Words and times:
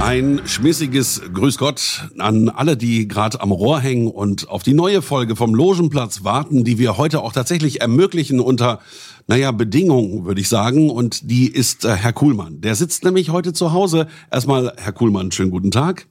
Ein 0.00 0.42
schmissiges 0.44 1.22
Grüß 1.32 1.56
Gott 1.56 2.08
an 2.18 2.48
alle, 2.50 2.76
die 2.76 3.08
gerade 3.08 3.40
am 3.40 3.52
Rohr 3.52 3.80
hängen 3.80 4.08
und 4.08 4.48
auf 4.48 4.62
die 4.62 4.74
neue 4.74 5.00
Folge 5.00 5.34
vom 5.34 5.54
Logenplatz 5.54 6.24
warten, 6.24 6.62
die 6.64 6.78
wir 6.78 6.98
heute 6.98 7.22
auch 7.22 7.32
tatsächlich 7.32 7.80
ermöglichen 7.80 8.40
unter, 8.40 8.80
naja, 9.26 9.50
Bedingungen, 9.50 10.26
würde 10.26 10.40
ich 10.42 10.48
sagen. 10.48 10.90
Und 10.90 11.30
die 11.30 11.48
ist 11.48 11.84
äh, 11.84 11.94
Herr 11.94 12.12
Kuhlmann. 12.12 12.60
Der 12.60 12.74
sitzt 12.74 13.04
nämlich 13.04 13.30
heute 13.30 13.52
zu 13.54 13.72
Hause. 13.72 14.06
Erstmal, 14.30 14.74
Herr 14.76 14.92
Kuhlmann, 14.92 15.32
schönen 15.32 15.50
guten 15.50 15.70
Tag. 15.70 16.06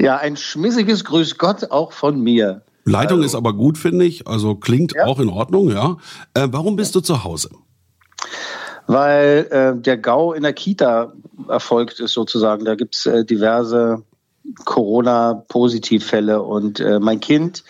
Ja, 0.00 0.16
ein 0.16 0.36
schmissiges 0.36 1.04
Grüß 1.04 1.36
Gott 1.38 1.70
auch 1.70 1.92
von 1.92 2.20
mir. 2.20 2.62
Leitung 2.84 3.22
ist 3.22 3.34
aber 3.34 3.52
gut, 3.52 3.76
finde 3.76 4.06
ich. 4.06 4.26
Also 4.26 4.54
klingt 4.54 4.94
Ja. 4.94 5.04
auch 5.04 5.18
in 5.20 5.28
Ordnung, 5.28 5.70
ja. 5.70 5.98
Äh, 6.32 6.48
warum 6.50 6.76
bist 6.76 6.94
du 6.94 7.00
zu 7.00 7.24
Hause? 7.24 7.50
Weil 8.88 9.46
äh, 9.50 9.80
der 9.80 9.98
GAU 9.98 10.32
in 10.32 10.42
der 10.42 10.54
Kita 10.54 11.12
erfolgt 11.48 12.00
ist 12.00 12.14
sozusagen. 12.14 12.64
Da 12.64 12.74
gibt's 12.74 13.06
äh, 13.06 13.24
diverse 13.24 14.02
Corona-Positivfälle 14.64 16.42
und 16.42 16.80
äh, 16.80 16.98
mein 16.98 17.20
Kind 17.20 17.64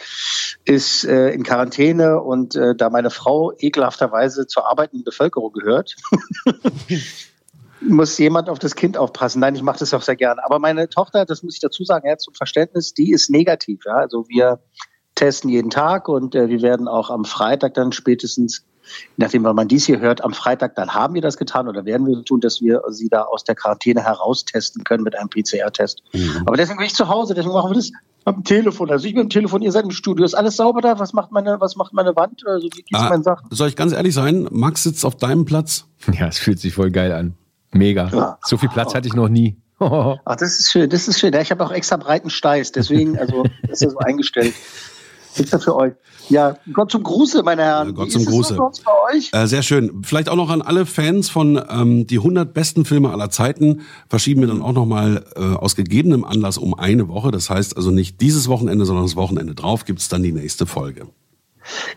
ist 0.64 1.04
äh, 1.04 1.30
in 1.30 1.42
Quarantäne 1.42 2.20
und 2.20 2.54
äh, 2.54 2.74
da 2.74 2.88
meine 2.88 3.10
Frau 3.10 3.52
ekelhafterweise 3.58 4.46
zur 4.46 4.70
arbeitenden 4.70 5.04
Bevölkerung 5.04 5.52
gehört, 5.52 5.96
muss 7.80 8.16
jemand 8.18 8.48
auf 8.48 8.58
das 8.58 8.74
Kind 8.74 8.96
aufpassen. 8.96 9.40
Nein, 9.40 9.54
ich 9.54 9.62
mache 9.62 9.78
das 9.80 9.94
auch 9.94 10.02
sehr 10.02 10.16
gerne. 10.16 10.44
Aber 10.44 10.58
meine 10.58 10.88
Tochter, 10.88 11.24
das 11.24 11.42
muss 11.42 11.54
ich 11.54 11.60
dazu 11.60 11.84
sagen, 11.84 12.08
ja, 12.08 12.16
zum 12.16 12.34
Verständnis, 12.34 12.94
die 12.94 13.12
ist 13.12 13.30
negativ. 13.30 13.80
Ja? 13.84 13.94
Also 13.94 14.28
wir 14.28 14.60
testen 15.14 15.50
jeden 15.50 15.70
Tag 15.70 16.08
und 16.08 16.34
äh, 16.34 16.48
wir 16.48 16.62
werden 16.62 16.86
auch 16.86 17.10
am 17.10 17.24
Freitag 17.24 17.74
dann 17.74 17.92
spätestens, 17.92 18.64
nachdem, 19.16 19.44
wann 19.44 19.56
man 19.56 19.68
dies 19.68 19.86
hier 19.86 20.00
hört, 20.00 20.22
am 20.24 20.32
Freitag 20.34 20.74
dann 20.76 20.94
haben 20.94 21.14
wir 21.14 21.22
das 21.22 21.36
getan 21.36 21.68
oder 21.68 21.84
werden 21.84 22.06
wir 22.06 22.24
tun, 22.24 22.40
dass 22.40 22.60
wir 22.60 22.82
sie 22.90 23.08
da 23.08 23.22
aus 23.22 23.44
der 23.44 23.54
Quarantäne 23.54 24.02
heraustesten 24.02 24.84
können 24.84 25.02
mit 25.04 25.16
einem 25.18 25.28
PCR-Test. 25.28 26.02
Aber 26.46 26.56
deswegen 26.56 26.78
bin 26.78 26.86
ich 26.86 26.94
zu 26.94 27.08
Hause, 27.08 27.34
deswegen 27.34 27.54
machen 27.54 27.70
wir 27.70 27.74
das 27.76 27.90
am 28.24 28.44
Telefon. 28.44 28.90
Also 28.90 29.06
ich 29.06 29.14
bin 29.14 29.22
am 29.22 29.30
Telefon, 29.30 29.62
ihr 29.62 29.72
seid 29.72 29.84
im 29.84 29.90
Studio. 29.90 30.24
Ist 30.24 30.34
alles 30.34 30.56
sauber 30.56 30.80
da? 30.80 30.98
Was 30.98 31.12
macht 31.12 31.32
meine, 31.32 31.60
was 31.60 31.76
macht 31.76 31.92
meine 31.94 32.14
Wand? 32.16 32.42
Also 32.46 32.66
wie 32.74 32.84
Ah, 32.94 33.08
meinen 33.08 33.22
Sachen? 33.22 33.46
soll 33.50 33.68
ich 33.68 33.76
ganz 33.76 33.92
ehrlich 33.92 34.12
sein? 34.14 34.46
Max 34.50 34.82
sitzt 34.82 35.04
auf 35.04 35.16
deinem 35.16 35.44
Platz. 35.44 35.86
Ja, 36.12 36.28
es 36.28 36.38
fühlt 36.38 36.58
sich 36.60 36.74
voll 36.74 36.90
geil 36.90 37.12
an. 37.12 37.34
Mega. 37.72 38.08
Ja. 38.12 38.38
So 38.44 38.56
viel 38.56 38.68
Platz 38.68 38.94
hatte 38.94 39.08
ich 39.08 39.14
noch 39.14 39.28
nie. 39.28 39.56
Ach, 39.80 40.16
das 40.36 40.58
ist 40.58 40.70
schön, 40.72 40.90
das 40.90 41.06
ist 41.08 41.20
schön. 41.20 41.32
Ja, 41.32 41.40
ich 41.40 41.50
habe 41.50 41.64
auch 41.64 41.70
extra 41.70 41.96
breiten 41.96 42.30
Steiß, 42.30 42.72
deswegen, 42.72 43.16
also 43.18 43.44
ist 43.68 43.80
ja 43.82 43.90
so 43.90 43.98
eingestellt. 43.98 44.54
Extra 45.38 45.58
für 45.58 45.76
euch. 45.76 45.92
Ja, 46.28 46.56
Gott 46.72 46.90
zum 46.90 47.02
Gruße, 47.02 47.42
meine 47.42 47.62
Herren. 47.62 47.88
Ja, 47.88 47.94
Gott 47.94 48.08
Wie 48.08 48.10
zum 48.10 48.22
ist 48.22 48.28
es 48.28 48.34
Gruße. 48.34 48.56
bei 48.84 49.14
euch? 49.14 49.30
Äh, 49.32 49.46
sehr 49.46 49.62
schön. 49.62 50.02
Vielleicht 50.02 50.28
auch 50.28 50.36
noch 50.36 50.50
an 50.50 50.62
alle 50.62 50.86
Fans 50.86 51.30
von 51.30 51.60
ähm, 51.70 52.06
die 52.06 52.18
100 52.18 52.52
besten 52.52 52.84
Filme 52.84 53.10
aller 53.10 53.30
Zeiten. 53.30 53.82
Verschieben 54.08 54.40
wir 54.40 54.48
dann 54.48 54.62
auch 54.62 54.72
noch 54.72 54.86
mal 54.86 55.24
äh, 55.36 55.40
aus 55.40 55.76
gegebenem 55.76 56.24
Anlass 56.24 56.58
um 56.58 56.74
eine 56.74 57.08
Woche. 57.08 57.30
Das 57.30 57.50
heißt 57.50 57.76
also 57.76 57.90
nicht 57.90 58.20
dieses 58.20 58.48
Wochenende, 58.48 58.84
sondern 58.84 59.04
das 59.04 59.16
Wochenende 59.16 59.54
drauf 59.54 59.84
gibt's 59.84 60.08
dann 60.08 60.22
die 60.22 60.32
nächste 60.32 60.66
Folge. 60.66 61.06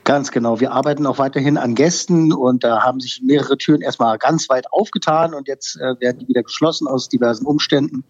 Ganz 0.03 0.31
genau. 0.31 0.59
Wir 0.59 0.71
arbeiten 0.71 1.05
auch 1.05 1.17
weiterhin 1.17 1.57
an 1.57 1.75
Gästen 1.75 2.33
und 2.33 2.63
da 2.63 2.83
haben 2.83 2.99
sich 2.99 3.21
mehrere 3.23 3.57
Türen 3.57 3.81
erstmal 3.81 4.17
ganz 4.17 4.49
weit 4.49 4.71
aufgetan 4.71 5.33
und 5.33 5.47
jetzt 5.47 5.77
äh, 5.77 5.99
werden 5.99 6.19
die 6.19 6.27
wieder 6.27 6.43
geschlossen 6.43 6.87
aus 6.87 7.09
diversen 7.09 7.45
Umständen. 7.45 8.03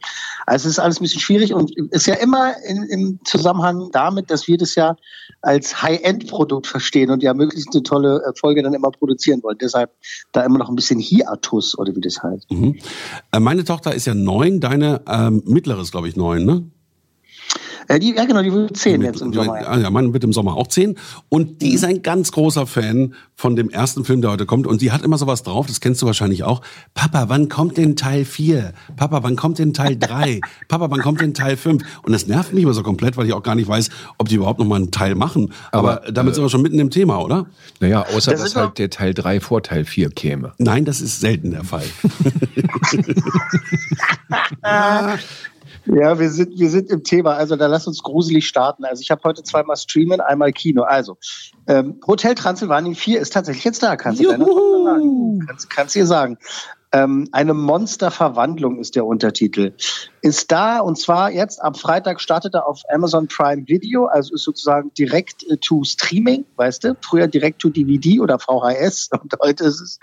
Also 0.45 0.67
es 0.67 0.73
ist 0.73 0.79
alles 0.79 0.99
ein 0.99 1.03
bisschen 1.03 1.21
schwierig 1.21 1.53
und 1.53 1.75
ist 1.91 2.07
ja 2.07 2.15
immer 2.15 2.53
in, 2.65 2.83
im 2.83 3.19
Zusammenhang 3.23 3.89
damit, 3.91 4.31
dass 4.31 4.47
wir 4.47 4.57
das 4.57 4.75
ja 4.75 4.95
als 5.41 5.81
High-End-Produkt 5.81 6.67
verstehen 6.67 7.09
und 7.11 7.23
ja 7.23 7.33
möglichst 7.33 7.73
eine 7.73 7.83
tolle 7.83 8.21
äh, 8.23 8.31
Folge 8.39 8.63
dann 8.63 8.73
immer 8.73 8.91
produzieren 8.91 9.41
wollen. 9.43 9.57
Deshalb 9.59 9.91
da 10.31 10.43
immer 10.43 10.57
noch 10.57 10.69
ein 10.69 10.75
bisschen 10.75 10.99
Hiatus 10.99 11.77
oder 11.77 11.95
wie 11.95 12.01
das 12.01 12.21
heißt. 12.21 12.51
Mhm. 12.51 12.79
Äh, 13.31 13.39
meine 13.39 13.63
Tochter 13.63 13.93
ist 13.93 14.05
ja 14.05 14.13
neun, 14.13 14.59
deine 14.59 15.01
ähm, 15.07 15.43
mittlere 15.45 15.81
ist, 15.81 15.91
glaube 15.91 16.07
ich, 16.07 16.15
neun, 16.15 16.45
ne? 16.45 16.71
Äh, 17.87 17.99
die, 17.99 18.15
ja 18.15 18.25
genau, 18.25 18.41
die 18.41 18.51
wird 18.51 18.77
zehn 18.77 19.01
jetzt 19.01 19.21
im 19.21 19.33
Sommer. 19.33 19.53
Ah, 19.67 19.77
ja, 19.77 19.89
meine 19.89 20.13
wird 20.13 20.23
im 20.23 20.33
Sommer 20.33 20.55
auch 20.55 20.67
zehn. 20.67 20.95
Und 21.29 21.61
die 21.61 21.73
ist 21.73 21.83
ein 21.83 22.01
ganz 22.01 22.31
großer 22.31 22.67
Fan 22.67 23.13
von 23.35 23.55
dem 23.55 23.69
ersten 23.69 24.05
Film, 24.05 24.21
der 24.21 24.31
heute 24.31 24.45
kommt. 24.45 24.67
Und 24.67 24.81
die 24.81 24.91
hat 24.91 25.01
immer 25.01 25.17
sowas 25.17 25.43
drauf, 25.43 25.67
das 25.67 25.79
kennst 25.81 26.01
du 26.01 26.05
wahrscheinlich 26.05 26.43
auch. 26.43 26.61
Papa, 26.93 27.25
wann 27.29 27.49
kommt 27.49 27.77
denn 27.77 27.95
Teil 27.95 28.25
4? 28.25 28.73
Papa, 28.95 29.23
wann 29.23 29.35
kommt 29.35 29.59
denn 29.59 29.73
Teil 29.73 29.97
3? 29.97 30.41
Papa, 30.67 30.89
wann 30.91 31.01
kommt 31.01 31.21
denn 31.21 31.33
Teil 31.33 31.57
5? 31.57 31.83
Und 32.03 32.11
das 32.11 32.27
nervt 32.27 32.53
mich 32.53 32.63
immer 32.63 32.73
so 32.73 32.83
komplett, 32.83 33.17
weil 33.17 33.25
ich 33.25 33.33
auch 33.33 33.43
gar 33.43 33.55
nicht 33.55 33.67
weiß, 33.67 33.89
ob 34.17 34.29
die 34.29 34.35
überhaupt 34.35 34.59
noch 34.59 34.67
mal 34.67 34.75
einen 34.75 34.91
Teil 34.91 35.15
machen. 35.15 35.51
Aber, 35.71 36.03
Aber, 36.03 36.11
damit 36.11 36.33
äh, 36.33 36.35
sind 36.35 36.43
wir 36.45 36.49
schon 36.49 36.61
mitten 36.61 36.79
im 36.79 36.89
Thema, 36.91 37.19
oder? 37.19 37.47
Naja, 37.79 38.05
außer 38.13 38.31
Das 38.31 38.41
dass 38.41 38.55
halt 38.55 38.77
der 38.77 38.89
Teil 38.89 39.13
3 39.13 39.39
vor 39.39 39.63
Teil 39.63 39.85
4 39.85 40.11
käme. 40.11 40.53
Nein, 40.57 40.85
das 40.85 41.01
ist 41.01 41.19
selten 41.19 41.51
der 41.51 41.63
Fall. 41.63 41.83
Ja, 45.85 46.19
wir 46.19 46.29
sind, 46.29 46.59
wir 46.59 46.69
sind 46.69 46.89
im 46.89 47.03
Thema. 47.03 47.33
Also 47.33 47.55
da 47.55 47.67
lass 47.67 47.87
uns 47.87 48.03
gruselig 48.03 48.47
starten. 48.47 48.85
Also 48.85 49.01
ich 49.01 49.11
habe 49.11 49.21
heute 49.23 49.43
zweimal 49.43 49.77
Streamen, 49.77 50.21
einmal 50.21 50.51
Kino. 50.51 50.83
Also 50.83 51.17
ähm, 51.67 51.99
Hotel 52.05 52.35
Transylvanien 52.35 52.95
4 52.95 53.19
ist 53.19 53.33
tatsächlich 53.33 53.63
jetzt 53.63 53.81
da. 53.81 53.95
Kannst 53.95 54.21
du 54.21 54.29
deiner 54.29 54.45
Tochter 54.45 54.83
sagen? 54.83 55.45
Kannst, 55.47 55.69
kannst 55.69 55.95
du 55.95 55.99
ihr 55.99 56.05
sagen. 56.05 56.37
Ähm, 56.93 57.29
eine 57.31 57.53
Monsterverwandlung 57.53 58.77
ist 58.79 58.95
der 58.95 59.05
Untertitel. 59.05 59.73
Ist 60.21 60.51
da 60.51 60.79
und 60.79 60.97
zwar 60.99 61.31
jetzt 61.31 61.61
am 61.61 61.73
Freitag 61.73 62.19
startet 62.19 62.53
er 62.53 62.67
auf 62.67 62.81
Amazon 62.89 63.27
Prime 63.29 63.65
Video, 63.67 64.07
also 64.07 64.35
ist 64.35 64.43
sozusagen 64.43 64.93
direkt 64.93 65.49
äh, 65.49 65.55
to 65.57 65.85
Streaming, 65.85 66.43
weißt 66.57 66.83
du? 66.83 66.97
Früher 67.01 67.27
direkt 67.27 67.59
to 67.59 67.69
DVD 67.69 68.19
oder 68.19 68.39
VHS 68.39 69.09
und 69.21 69.33
heute 69.41 69.63
ist 69.63 69.79
es 69.79 69.99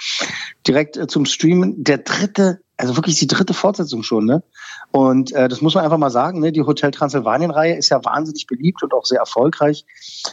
direkt 0.66 0.96
äh, 0.96 1.06
zum 1.06 1.26
Streamen. 1.26 1.84
Der 1.84 1.98
dritte, 1.98 2.60
also 2.78 2.96
wirklich 2.96 3.18
die 3.18 3.26
dritte 3.26 3.52
Fortsetzung 3.52 4.02
schon, 4.02 4.24
ne? 4.24 4.42
Und 4.90 5.32
äh, 5.32 5.48
das 5.48 5.60
muss 5.60 5.74
man 5.74 5.84
einfach 5.84 5.98
mal 5.98 6.10
sagen, 6.10 6.40
ne? 6.40 6.50
die 6.50 6.62
Hotel 6.62 6.90
Transylvanien-Reihe 6.90 7.76
ist 7.76 7.90
ja 7.90 8.02
wahnsinnig 8.04 8.46
beliebt 8.46 8.82
und 8.82 8.94
auch 8.94 9.04
sehr 9.04 9.18
erfolgreich. 9.18 9.84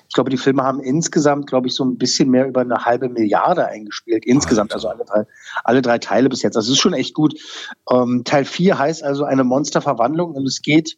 Ich 0.07 0.13
glaube, 0.13 0.29
die 0.29 0.37
Filme 0.37 0.63
haben 0.63 0.79
insgesamt, 0.79 1.47
glaube 1.47 1.67
ich, 1.67 1.75
so 1.75 1.83
ein 1.83 1.97
bisschen 1.97 2.29
mehr 2.29 2.47
über 2.47 2.61
eine 2.61 2.85
halbe 2.85 3.09
Milliarde 3.09 3.67
eingespielt. 3.67 4.25
Insgesamt, 4.25 4.73
also 4.73 4.87
alle 4.87 5.03
drei, 5.03 5.25
alle 5.63 5.81
drei 5.81 5.97
Teile 5.97 6.29
bis 6.29 6.41
jetzt. 6.41 6.55
Also 6.55 6.71
es 6.71 6.77
ist 6.77 6.81
schon 6.81 6.93
echt 6.93 7.13
gut. 7.13 7.35
Ähm, 7.91 8.23
Teil 8.23 8.45
4 8.45 8.79
heißt 8.79 9.03
also 9.03 9.25
eine 9.25 9.43
Monsterverwandlung 9.43 10.33
und 10.33 10.47
es 10.47 10.61
geht 10.61 10.97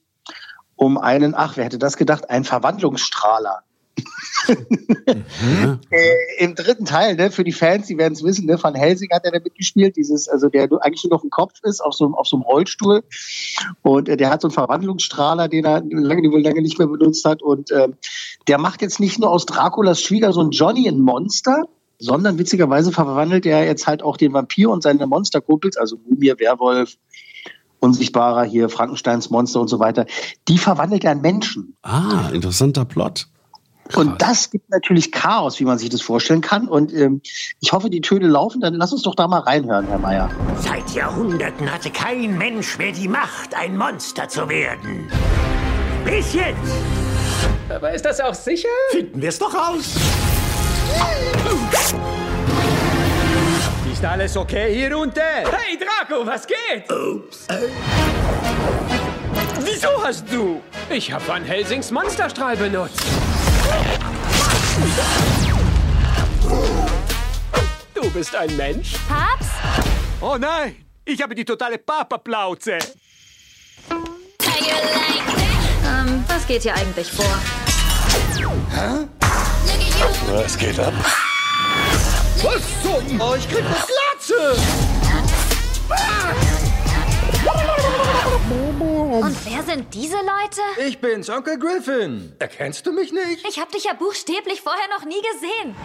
um 0.75 0.99
einen, 0.99 1.33
ach, 1.35 1.57
wer 1.57 1.65
hätte 1.65 1.79
das 1.79 1.97
gedacht, 1.97 2.29
einen 2.29 2.45
Verwandlungsstrahler. 2.45 3.63
Äh, 5.07 6.13
Im 6.39 6.55
dritten 6.55 6.85
Teil, 6.85 7.15
ne, 7.15 7.31
für 7.31 7.43
die 7.43 7.51
Fans, 7.51 7.87
die 7.87 7.97
werden 7.97 8.13
es 8.13 8.23
wissen, 8.23 8.45
ne, 8.45 8.61
Van 8.61 8.75
Helsing 8.75 9.09
hat 9.11 9.25
er 9.25 9.31
da 9.31 9.39
mitgespielt, 9.39 9.95
dieses, 9.95 10.27
also 10.27 10.49
der 10.49 10.63
eigentlich 10.81 11.03
nur 11.03 11.13
auf 11.15 11.21
dem 11.21 11.29
Kopf 11.29 11.59
ist, 11.63 11.81
auf 11.81 11.93
so, 11.93 12.05
einem- 12.05 12.15
auf 12.15 12.27
so 12.27 12.37
einem 12.37 12.43
Rollstuhl. 12.43 13.03
Und 13.81 14.09
äh, 14.09 14.17
der 14.17 14.29
hat 14.29 14.41
so 14.41 14.47
einen 14.47 14.53
Verwandlungsstrahler, 14.53 15.47
den 15.47 15.65
er 15.65 15.81
lange, 15.89 16.31
wohl 16.31 16.41
lange 16.41 16.61
nicht 16.61 16.77
mehr 16.77 16.87
benutzt 16.87 17.25
hat. 17.25 17.41
Und 17.41 17.71
ähm, 17.71 17.95
der 18.47 18.57
macht 18.57 18.81
jetzt 18.81 18.99
nicht 18.99 19.19
nur 19.19 19.29
aus 19.31 19.45
Draculas 19.45 20.01
Schwiegersohn 20.01 20.51
Johnny 20.51 20.87
ein 20.87 20.99
Monster, 20.99 21.63
sondern 21.99 22.37
witzigerweise 22.37 22.91
verwandelt 22.91 23.45
er 23.45 23.65
jetzt 23.65 23.87
halt 23.87 24.03
auch 24.03 24.17
den 24.17 24.33
Vampir 24.33 24.69
und 24.69 24.83
seine 24.83 25.07
Monsterkumpels, 25.07 25.77
also 25.77 25.97
Mumie, 26.07 26.33
Werwolf, 26.37 26.95
Unsichtbarer 27.79 28.43
hier, 28.43 28.69
Frankensteins 28.69 29.29
Monster 29.29 29.61
und 29.61 29.67
so 29.67 29.79
weiter, 29.79 30.05
die 30.47 30.57
verwandelt 30.57 31.03
er 31.03 31.11
in 31.13 31.21
Menschen. 31.21 31.75
Ah, 31.83 32.29
interessanter 32.33 32.85
Plot. 32.85 33.27
Und 33.95 34.21
das 34.21 34.49
gibt 34.51 34.69
natürlich 34.69 35.11
Chaos, 35.11 35.59
wie 35.59 35.65
man 35.65 35.77
sich 35.77 35.89
das 35.89 36.01
vorstellen 36.01 36.41
kann. 36.41 36.67
Und 36.67 36.93
ähm, 36.93 37.21
ich 37.59 37.71
hoffe, 37.71 37.89
die 37.89 38.01
Töne 38.01 38.27
laufen. 38.27 38.61
Dann 38.61 38.73
lass 38.73 38.91
uns 38.91 39.03
doch 39.03 39.15
da 39.15 39.27
mal 39.27 39.39
reinhören, 39.39 39.87
Herr 39.87 39.97
Meier. 39.99 40.29
Seit 40.59 40.89
Jahrhunderten 40.91 41.71
hatte 41.71 41.89
kein 41.89 42.37
Mensch 42.37 42.77
mehr 42.77 42.91
die 42.91 43.07
Macht, 43.07 43.55
ein 43.55 43.77
Monster 43.77 44.27
zu 44.27 44.47
werden. 44.49 45.09
Bis 46.05 46.33
jetzt 46.33 46.57
Aber 47.69 47.93
ist 47.93 48.05
das 48.05 48.19
auch 48.19 48.33
sicher? 48.33 48.67
finden 48.91 49.21
wir 49.21 49.29
es 49.29 49.39
doch 49.39 49.53
raus. 49.53 49.95
Ist 53.91 54.05
alles 54.05 54.37
okay 54.37 54.73
hier 54.75 54.97
unten? 54.97 55.19
Hey 55.19 55.77
Draco, 55.77 56.25
was 56.25 56.45
geht? 56.45 56.85
Wieso 59.61 59.89
hast 60.03 60.25
du? 60.31 60.61
Ich 60.89 61.11
habe 61.11 61.27
Van 61.27 61.43
Helsings 61.43 61.91
Monsterstrahl 61.91 62.55
benutzt. 62.57 63.01
Du 67.93 68.09
bist 68.11 68.35
ein 68.35 68.55
Mensch? 68.55 68.93
Paps? 69.07 69.47
Oh 70.21 70.37
nein, 70.37 70.75
ich 71.05 71.21
habe 71.21 71.35
die 71.35 71.45
totale 71.45 71.77
Papaplauze. 71.77 72.77
Ähm, 75.85 76.23
was 76.27 76.47
geht 76.47 76.63
hier 76.63 76.75
eigentlich 76.75 77.11
vor? 77.11 77.25
Was 80.31 80.57
geht 80.57 80.79
ab? 80.79 80.93
Was 82.43 82.61
zum? 82.81 83.21
Oh, 83.21 83.35
ich 83.35 83.49
krieg 83.49 83.63
eine 83.63 83.75
Glatze. 83.75 84.57
Und 89.17 89.35
wer 89.45 89.63
sind 89.63 89.91
diese 89.95 90.17
Leute? 90.17 90.87
Ich 90.87 90.99
bin's, 90.99 91.27
Onkel 91.27 91.57
Griffin. 91.57 92.33
Erkennst 92.37 92.85
du 92.85 92.91
mich 92.91 93.11
nicht? 93.11 93.43
Ich 93.49 93.59
habe 93.59 93.71
dich 93.71 93.85
ja 93.85 93.93
buchstäblich 93.93 94.61
vorher 94.61 94.87
noch 94.95 95.05
nie 95.05 95.21
gesehen. 95.33 95.75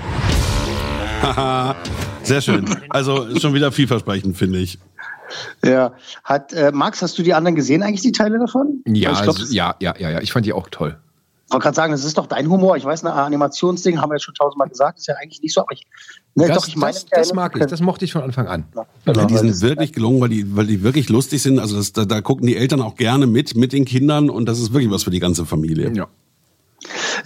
Haha, 1.22 1.74
Sehr 2.22 2.42
schön. 2.42 2.66
Also 2.90 3.34
schon 3.38 3.54
wieder 3.54 3.72
vielversprechend, 3.72 4.36
finde 4.36 4.58
ich. 4.58 4.78
Ja. 5.64 5.94
Hat, 6.24 6.52
äh, 6.52 6.72
Max, 6.72 7.00
hast 7.00 7.18
du 7.18 7.22
die 7.22 7.32
anderen 7.32 7.54
gesehen, 7.54 7.82
eigentlich 7.82 8.02
die 8.02 8.12
Teile 8.12 8.38
davon? 8.38 8.82
Ja, 8.86 9.12
ich 9.12 9.22
glaub, 9.22 9.38
also, 9.38 9.50
ja, 9.50 9.76
ja, 9.80 9.94
ja, 9.98 10.10
ja. 10.10 10.20
Ich 10.20 10.30
fand 10.30 10.44
die 10.44 10.52
auch 10.52 10.68
toll. 10.70 10.98
Ich 11.46 11.52
wollte 11.54 11.64
gerade 11.64 11.76
sagen, 11.76 11.92
das 11.92 12.04
ist 12.04 12.18
doch 12.18 12.26
dein 12.26 12.50
Humor. 12.50 12.76
Ich 12.76 12.84
weiß, 12.84 13.02
ein 13.02 13.12
Animationsding 13.12 13.98
haben 13.98 14.10
wir 14.10 14.16
jetzt 14.16 14.24
schon 14.24 14.34
tausendmal 14.34 14.68
gesagt, 14.68 14.98
ist 14.98 15.06
ja 15.06 15.14
eigentlich 15.14 15.40
nicht 15.40 15.54
so, 15.54 15.62
aber 15.62 15.72
ich, 15.72 15.86
ne, 16.34 16.48
Das, 16.48 16.56
doch, 16.58 16.68
ich 16.68 16.76
meine, 16.76 16.92
das, 16.92 17.06
das 17.06 17.34
mag 17.34 17.56
ich. 17.56 17.66
Das 17.66 17.80
mochte 17.80 18.04
ich 18.04 18.12
von 18.12 18.22
Anfang 18.22 18.46
an. 18.46 18.64
Ja, 19.06 19.24
die 19.26 19.36
sind 19.36 19.60
wirklich 19.60 19.92
gelungen, 19.92 20.20
weil 20.20 20.28
die, 20.28 20.56
weil 20.56 20.66
die 20.66 20.82
wirklich 20.82 21.08
lustig 21.08 21.42
sind. 21.42 21.58
Also 21.58 21.76
das, 21.76 21.92
da, 21.92 22.04
da 22.04 22.20
gucken 22.20 22.46
die 22.46 22.56
Eltern 22.56 22.80
auch 22.80 22.94
gerne 22.96 23.26
mit, 23.26 23.54
mit 23.56 23.72
den 23.72 23.84
Kindern 23.84 24.30
und 24.30 24.46
das 24.46 24.58
ist 24.58 24.72
wirklich 24.72 24.90
was 24.90 25.04
für 25.04 25.10
die 25.10 25.20
ganze 25.20 25.46
Familie. 25.46 25.92
Ja. 25.94 26.08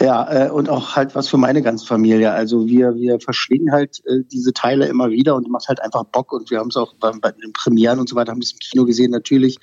Ja, 0.00 0.46
äh, 0.46 0.50
und 0.50 0.68
auch 0.68 0.94
halt 0.94 1.14
was 1.14 1.28
für 1.28 1.38
meine 1.38 1.62
ganze 1.62 1.86
Familie. 1.86 2.32
Also 2.32 2.66
wir, 2.66 2.96
wir 2.96 3.18
verschlingen 3.18 3.72
halt 3.72 4.02
äh, 4.06 4.24
diese 4.30 4.52
Teile 4.52 4.86
immer 4.86 5.10
wieder 5.10 5.34
und 5.36 5.48
macht 5.48 5.68
halt 5.68 5.80
einfach 5.80 6.04
Bock 6.04 6.32
und 6.32 6.50
wir 6.50 6.58
haben 6.58 6.68
es 6.68 6.76
auch 6.76 6.94
bei, 7.00 7.12
bei 7.12 7.32
den 7.32 7.52
Premieren 7.52 7.98
und 7.98 8.08
so 8.08 8.16
weiter, 8.16 8.32
haben 8.32 8.42
es 8.42 8.52
im 8.52 8.58
Kino 8.58 8.84
gesehen 8.84 9.10
natürlich 9.10 9.58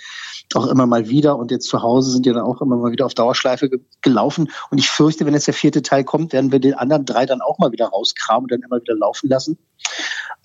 auch 0.56 0.68
immer 0.68 0.88
mal 0.88 1.10
wieder 1.10 1.38
und 1.38 1.52
jetzt 1.52 1.68
zu 1.68 1.82
Hause 1.82 2.12
sind 2.12 2.26
ja 2.26 2.34
dann 2.34 2.44
auch 2.44 2.62
immer 2.62 2.78
mal 2.78 2.92
wieder 2.92 3.06
auf 3.06 3.14
Dauerschleife 3.14 3.70
ge 3.70 3.80
gelaufen 4.02 4.50
und 4.70 4.78
ich 4.78 4.90
fürchte, 4.90 5.26
wenn 5.26 5.34
jetzt 5.34 5.48
der 5.48 5.54
vierte 5.54 5.82
Teil 5.82 6.04
kommt, 6.04 6.34
werden 6.34 6.52
wir 6.52 6.60
den 6.60 6.74
anderen 6.74 7.06
drei 7.06 7.26
dann 7.26 7.42
auch 7.42 7.60
mal 7.60 7.72
wieder 7.72 7.88
rauskramen 7.88 8.44
und 8.44 8.52
dann 8.52 8.62
immer 8.62 8.82
wieder 8.82 8.96
laufen 8.96 9.30
lassen. 9.30 9.58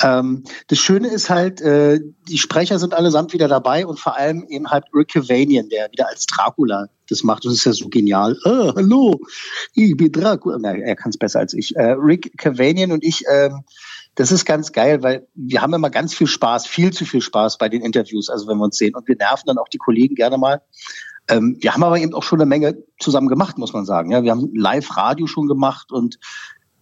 Ähm, 0.03 0.45
das 0.69 0.79
Schöne 0.79 1.09
ist 1.09 1.31
halt, 1.31 1.61
äh, 1.61 2.01
die 2.29 2.39
Sprecher 2.39 2.79
sind 2.79 2.95
allesamt 2.95 3.33
wieder 3.33 3.49
dabei 3.49 3.87
und 3.87 3.99
vor 3.99 4.17
allem 4.17 4.47
eben 4.49 4.71
halt 4.71 4.85
Rick 4.95 5.09
Cavanian, 5.09 5.69
der 5.69 5.91
wieder 5.91 6.09
als 6.09 6.27
Dracula 6.27 6.89
das 7.09 7.25
macht. 7.25 7.45
Das 7.45 7.53
ist 7.53 7.65
ja 7.65 7.73
so 7.73 7.89
genial. 7.89 8.37
Ah, 8.45 8.73
hallo, 8.77 9.21
ich 9.75 9.97
bin 9.97 10.13
Dracula. 10.13 10.59
Na, 10.61 10.75
er 10.75 10.97
kann 10.97 11.11
es 11.11 11.19
besser 11.19 11.41
als 11.41 11.55
ich. 11.55 11.77
Äh, 11.77 11.93
Rick 11.99 12.37
Cavanian 12.39 12.93
und 12.93 13.05
ich, 13.05 13.25
ähm, 13.31 13.63
das 14.15 14.33
ist 14.33 14.45
ganz 14.45 14.73
geil, 14.73 15.03
weil 15.03 15.27
wir 15.35 15.63
haben 15.63 15.75
immer 15.75 15.91
ganz 15.91 16.15
viel 16.15 16.27
Spaß, 16.27 16.67
viel 16.67 16.93
zu 16.93 17.05
viel 17.05 17.21
Spaß 17.21 17.59
bei 17.59 17.69
den 17.69 17.83
Interviews, 17.83 18.29
also 18.29 18.49
wenn 18.49 18.59
wir 18.59 18.65
uns 18.65 18.77
sehen. 18.77 18.95
Und 18.95 19.07
wir 19.09 19.17
nerven 19.17 19.45
dann 19.47 19.59
auch 19.59 19.69
die 19.69 19.79
Kollegen 19.79 20.15
gerne 20.15 20.39
mal. 20.39 20.63
Ähm, 21.29 21.57
wir 21.61 21.75
haben 21.75 21.85
aber 21.85 21.99
eben 21.99 22.15
auch 22.15 22.23
schon 22.23 22.41
eine 22.41 22.49
Menge 22.49 22.83
zusammen 22.99 23.29
gemacht, 23.29 23.59
muss 23.59 23.73
man 23.73 23.85
sagen. 23.85 24.11
Ja, 24.11 24.23
wir 24.23 24.31
haben 24.31 24.55
Live-Radio 24.55 25.27
schon 25.27 25.47
gemacht 25.47 25.93
und 25.93 26.19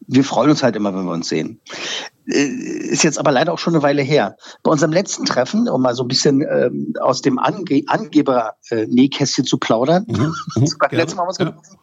wir 0.07 0.25
freuen 0.25 0.51
uns 0.51 0.63
halt 0.63 0.77
immer, 0.77 0.95
wenn 0.95 1.05
wir 1.05 1.13
uns 1.13 1.29
sehen. 1.29 1.61
Äh, 2.29 2.45
Ist 2.45 3.05
jetzt 3.05 3.19
aber 3.19 3.33
leider 3.33 3.53
auch 3.53 3.59
schon 3.59 3.75
eine 3.75 3.83
Weile 3.83 4.03
her. 4.03 4.37
Bei 4.63 4.71
unserem 4.71 4.93
letzten 4.93 5.25
Treffen, 5.25 5.69
um 5.69 5.83
mal 5.83 5.95
so 5.95 6.05
ein 6.05 6.09
bisschen 6.09 6.41
ähm, 6.43 6.95
aus 7.01 7.23
dem 7.23 7.39
Ange 7.39 7.83
Angeber-Nähkästchen 7.87 9.45
zu 9.45 9.59
plaudern, 9.59 10.05
Mhm. 10.09 10.35
beim 10.79 10.91
letzten 10.91 11.17
Mal 11.17 11.23
haben 11.23 11.27
wir 11.27 11.29
uns 11.29 11.39
getroffen, 11.39 11.79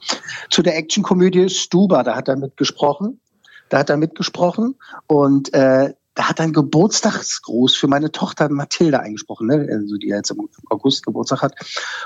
zu 0.49 0.61
der 0.61 0.77
Actionkomödie 0.77 1.49
Stuba, 1.49 2.03
da 2.03 2.15
hat 2.15 2.27
er 2.27 2.35
mitgesprochen. 2.35 3.19
Da 3.69 3.79
hat 3.79 3.89
er 3.89 3.97
mitgesprochen 3.97 4.75
und 5.07 5.51
äh, 5.53 5.93
da 6.15 6.29
hat 6.29 6.39
er 6.39 6.43
einen 6.43 6.53
Geburtstagsgruß 6.53 7.75
für 7.75 7.87
meine 7.87 8.11
Tochter 8.11 8.49
Mathilda 8.49 8.99
eingesprochen, 8.99 9.47
ne? 9.47 9.67
also 9.71 9.97
die 9.97 10.09
jetzt 10.09 10.29
im 10.29 10.47
August 10.69 11.05
Geburtstag 11.05 11.41
hat. 11.41 11.55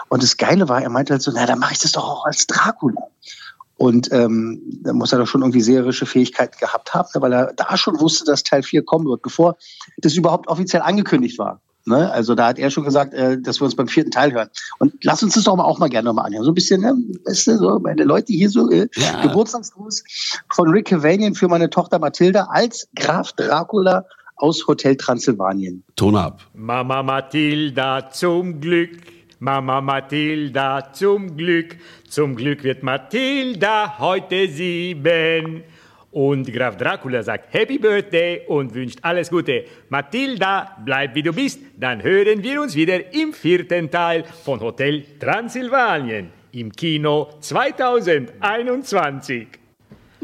Und 0.07 0.24
das 0.24 0.38
Geile 0.38 0.69
war, 0.69 0.81
er 0.81 0.90
meinte 0.90 1.12
halt 1.12 1.22
so, 1.22 1.31
na, 1.33 1.45
dann 1.45 1.60
mache 1.60 1.74
ich 1.74 1.80
das 1.80 1.92
doch 1.92 2.07
auch 2.07 2.25
als 2.25 2.48
Dracula. 2.48 3.10
Und 3.77 4.12
ähm, 4.12 4.62
da 4.83 4.94
muss 4.94 5.13
er 5.13 5.19
doch 5.19 5.27
schon 5.27 5.41
irgendwie 5.41 5.62
seherische 5.62 6.06
Fähigkeiten 6.06 6.57
gehabt 6.59 6.94
haben, 6.94 7.09
ne, 7.13 7.21
weil 7.21 7.33
er 7.33 7.53
da 7.53 7.77
schon 7.77 8.00
wusste, 8.00 8.25
dass 8.25 8.44
Teil 8.44 8.63
4 8.63 8.83
kommen 8.83 9.06
wird, 9.07 9.21
bevor 9.21 9.57
das 9.97 10.15
überhaupt 10.15 10.47
offiziell 10.47 10.81
angekündigt 10.81 11.38
war. 11.38 11.62
Ne? 11.88 12.12
Also 12.12 12.35
da 12.35 12.47
hat 12.47 12.59
er 12.59 12.69
schon 12.69 12.83
gesagt, 12.83 13.13
äh, 13.13 13.39
dass 13.39 13.62
wir 13.62 13.65
uns 13.65 13.75
beim 13.75 13.88
vierten 13.88 14.12
Teil 14.12 14.33
hören. 14.33 14.50
Und 14.79 14.94
lass 15.03 15.24
uns 15.24 15.35
das 15.35 15.45
doch 15.45 15.56
mal 15.56 15.63
auch 15.63 15.79
mal 15.79 15.88
gerne 15.88 16.07
noch 16.07 16.15
mal 16.15 16.24
anhören. 16.24 16.44
So 16.44 16.51
ein 16.51 16.56
bisschen, 16.56 16.81
ne? 16.81 16.95
weißt 17.25 17.47
du, 17.47 17.57
so 17.57 17.79
meine 17.79 18.03
Leute 18.03 18.33
hier 18.33 18.50
so, 18.50 18.69
äh, 18.69 18.89
Ja. 18.95 19.21
Geburtstagsgruß 19.21 20.03
von 20.53 20.69
Rick 20.69 20.88
Cavanian 20.88 21.33
für 21.33 21.47
meine 21.47 21.69
Tochter 21.69 22.00
Mathilda 22.00 22.47
als 22.50 22.89
Graf 22.95 23.31
Dracula 23.33 24.03
aus 24.35 24.68
Hotel 24.68 24.97
Transsilvanien. 24.97 25.83
Ton 25.95 26.15
ab. 26.18 26.41
Mama 26.53 27.03
Mathilda 27.03 28.09
zum 28.12 28.59
Glück, 28.59 28.89
Mama 29.39 29.81
Mathilda 29.81 30.92
zum 30.94 31.36
Glück, 31.38 31.75
zum 32.10 32.36
Glück 32.36 32.63
wird 32.63 32.81
Mathilda 32.81 34.00
heute 34.00 34.48
sieben. 34.48 35.62
Und 36.10 36.51
Graf 36.51 36.75
Dracula 36.78 37.22
sagt 37.22 37.54
Happy 37.54 37.78
Birthday 37.78 38.42
und 38.48 38.74
wünscht 38.74 38.98
alles 39.04 39.30
Gute. 39.30 39.66
Mathilda, 39.89 40.75
bleib 40.84 41.13
wie 41.13 41.22
du 41.22 41.34
bist, 41.34 41.60
dann 41.78 42.01
hören 42.01 42.42
wir 42.42 42.62
uns 42.62 42.74
wieder 42.75 43.13
im 43.13 43.34
vierten 43.34 43.92
Teil 43.92 44.24
von 44.44 44.60
Hotel 44.60 45.04
Transsilvanien 45.19 46.31
im 46.54 46.72
Kino 46.72 47.30
2021. 47.40 49.50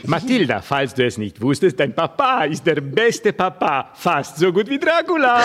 Mathilda, 0.06 0.62
falls 0.62 0.96
du 0.96 1.06
es 1.06 1.20
nicht 1.20 1.40
wusstest, 1.40 1.80
dein 1.80 1.94
Papa 1.94 2.46
ist 2.46 2.66
der 2.66 2.82
beste 2.82 3.32
Papa, 3.32 3.92
fast 3.94 4.38
so 4.38 4.52
gut 4.52 4.68
wie 4.68 4.80
Dracula. 4.80 5.44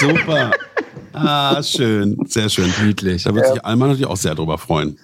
Super. 0.00 0.50
Ah, 1.16 1.62
schön. 1.62 2.16
Sehr 2.26 2.48
schön. 2.48 2.72
Niedlich. 2.84 3.24
Da 3.24 3.34
wird 3.34 3.46
sich 3.46 3.64
Alma 3.64 3.86
natürlich 3.86 4.06
auch 4.06 4.16
sehr 4.16 4.34
drüber 4.34 4.58
freuen. 4.58 4.98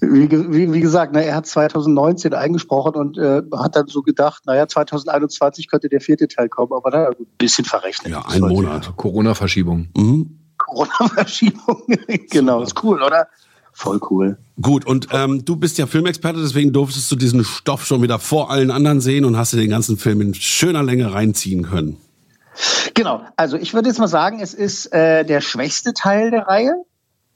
Wie, 0.00 0.30
wie, 0.30 0.72
wie 0.72 0.80
gesagt, 0.80 1.14
ne, 1.14 1.24
er 1.24 1.36
hat 1.36 1.46
2019 1.46 2.34
eingesprochen 2.34 2.94
und 2.96 3.18
äh, 3.18 3.42
hat 3.56 3.76
dann 3.76 3.86
so 3.86 4.02
gedacht, 4.02 4.44
naja, 4.46 4.68
2021 4.68 5.68
könnte 5.68 5.88
der 5.88 6.00
vierte 6.00 6.28
Teil 6.28 6.48
kommen, 6.48 6.72
aber 6.74 6.90
da 6.90 7.06
ein 7.06 7.26
bisschen 7.38 7.64
verrechnet. 7.64 8.12
Ja, 8.12 8.24
ein 8.26 8.42
Monat. 8.42 8.94
Corona-Verschiebung. 8.96 9.88
Mhm. 9.96 10.38
Corona-Verschiebung. 10.58 11.82
genau, 12.30 12.62
ist 12.62 12.82
cool, 12.84 13.02
oder? 13.02 13.26
Voll 13.72 14.00
cool. 14.10 14.38
Gut, 14.60 14.86
und 14.86 15.08
ähm, 15.12 15.44
du 15.44 15.56
bist 15.56 15.76
ja 15.78 15.86
Filmexperte, 15.86 16.40
deswegen 16.40 16.72
durftest 16.72 17.10
du 17.12 17.16
diesen 17.16 17.44
Stoff 17.44 17.86
schon 17.86 18.02
wieder 18.02 18.18
vor 18.18 18.50
allen 18.50 18.70
anderen 18.70 19.00
sehen 19.00 19.24
und 19.24 19.36
hast 19.36 19.52
dir 19.52 19.58
den 19.58 19.70
ganzen 19.70 19.98
Film 19.98 20.20
in 20.20 20.34
schöner 20.34 20.82
Länge 20.82 21.12
reinziehen 21.12 21.62
können. 21.62 21.98
Genau, 22.94 23.22
also 23.36 23.56
ich 23.56 23.74
würde 23.74 23.88
jetzt 23.88 23.98
mal 23.98 24.08
sagen, 24.08 24.40
es 24.40 24.54
ist 24.54 24.92
äh, 24.92 25.24
der 25.24 25.40
schwächste 25.40 25.92
Teil 25.92 26.30
der 26.30 26.46
Reihe. 26.46 26.74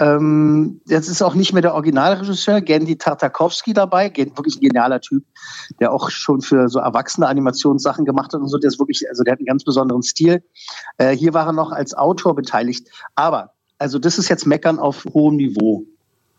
Ähm, 0.00 0.80
jetzt 0.86 1.08
ist 1.08 1.20
auch 1.20 1.34
nicht 1.34 1.52
mehr 1.52 1.60
der 1.60 1.74
Originalregisseur 1.74 2.62
Gandhi 2.62 2.96
Tartakovsky 2.96 3.74
dabei, 3.74 4.10
wirklich 4.16 4.56
ein 4.56 4.60
genialer 4.60 5.02
Typ, 5.02 5.24
der 5.78 5.92
auch 5.92 6.08
schon 6.08 6.40
für 6.40 6.70
so 6.70 6.78
erwachsene 6.78 7.28
Animationssachen 7.28 8.06
gemacht 8.06 8.32
hat 8.32 8.40
und 8.40 8.48
so. 8.48 8.56
Der 8.56 8.68
ist 8.68 8.78
wirklich, 8.78 9.06
also 9.10 9.24
der 9.24 9.32
hat 9.32 9.40
einen 9.40 9.46
ganz 9.46 9.62
besonderen 9.62 10.02
Stil. 10.02 10.42
Äh, 10.96 11.14
hier 11.14 11.34
war 11.34 11.46
er 11.46 11.52
noch 11.52 11.70
als 11.70 11.92
Autor 11.92 12.34
beteiligt. 12.34 12.88
Aber, 13.14 13.52
also 13.78 13.98
das 13.98 14.16
ist 14.16 14.30
jetzt 14.30 14.46
Meckern 14.46 14.78
auf 14.78 15.04
hohem 15.12 15.36
Niveau. 15.36 15.84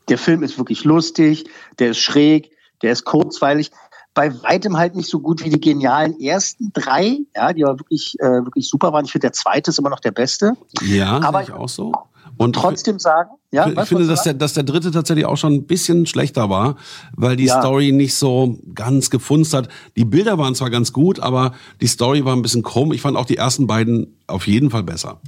Der 0.09 0.17
Film 0.17 0.41
ist 0.41 0.57
wirklich 0.57 0.83
lustig, 0.83 1.45
der 1.77 1.91
ist 1.91 1.99
schräg, 1.99 2.51
der 2.81 2.91
ist 2.91 3.05
kurzweilig. 3.05 3.69
Bei 4.13 4.33
weitem 4.43 4.77
halt 4.77 4.95
nicht 4.95 5.09
so 5.09 5.19
gut 5.19 5.43
wie 5.43 5.49
die 5.49 5.59
genialen 5.59 6.19
ersten 6.19 6.71
drei, 6.73 7.19
ja, 7.35 7.53
die 7.53 7.63
aber 7.63 7.79
wirklich, 7.79 8.15
äh, 8.19 8.43
wirklich 8.43 8.67
super 8.67 8.91
waren. 8.91 9.05
Ich 9.05 9.11
finde, 9.11 9.27
der 9.27 9.33
zweite 9.33 9.71
ist 9.71 9.79
immer 9.79 9.89
noch 9.89 10.01
der 10.01 10.11
beste. 10.11 10.53
Ja, 10.81 11.21
Aber 11.21 11.41
ich 11.43 11.51
auch 11.53 11.69
so. 11.69 11.93
Und 12.37 12.53
Trotzdem 12.55 12.97
sagen, 12.97 13.29
ja, 13.51 13.67
ich 13.67 13.87
finde, 13.87 14.07
dass 14.07 14.23
der, 14.23 14.33
dass 14.33 14.53
der 14.53 14.63
dritte 14.63 14.91
tatsächlich 14.91 15.25
auch 15.25 15.37
schon 15.37 15.53
ein 15.53 15.65
bisschen 15.65 16.05
schlechter 16.05 16.49
war, 16.49 16.75
weil 17.15 17.35
die 17.35 17.45
Ja. 17.45 17.59
Story 17.59 17.91
nicht 17.91 18.15
so 18.15 18.57
ganz 18.73 19.09
gefunzt 19.09 19.53
hat. 19.53 19.69
Die 19.95 20.05
Bilder 20.05 20.37
waren 20.37 20.55
zwar 20.55 20.69
ganz 20.69 20.91
gut, 20.91 21.19
aber 21.19 21.53
die 21.81 21.87
Story 21.87 22.25
war 22.25 22.35
ein 22.35 22.41
bisschen 22.41 22.63
krumm. 22.63 22.93
Ich 22.93 23.01
fand 23.01 23.15
auch 23.17 23.25
die 23.25 23.37
ersten 23.37 23.67
beiden 23.67 24.17
auf 24.27 24.47
jeden 24.47 24.71
Fall 24.71 24.83
besser. 24.83 25.19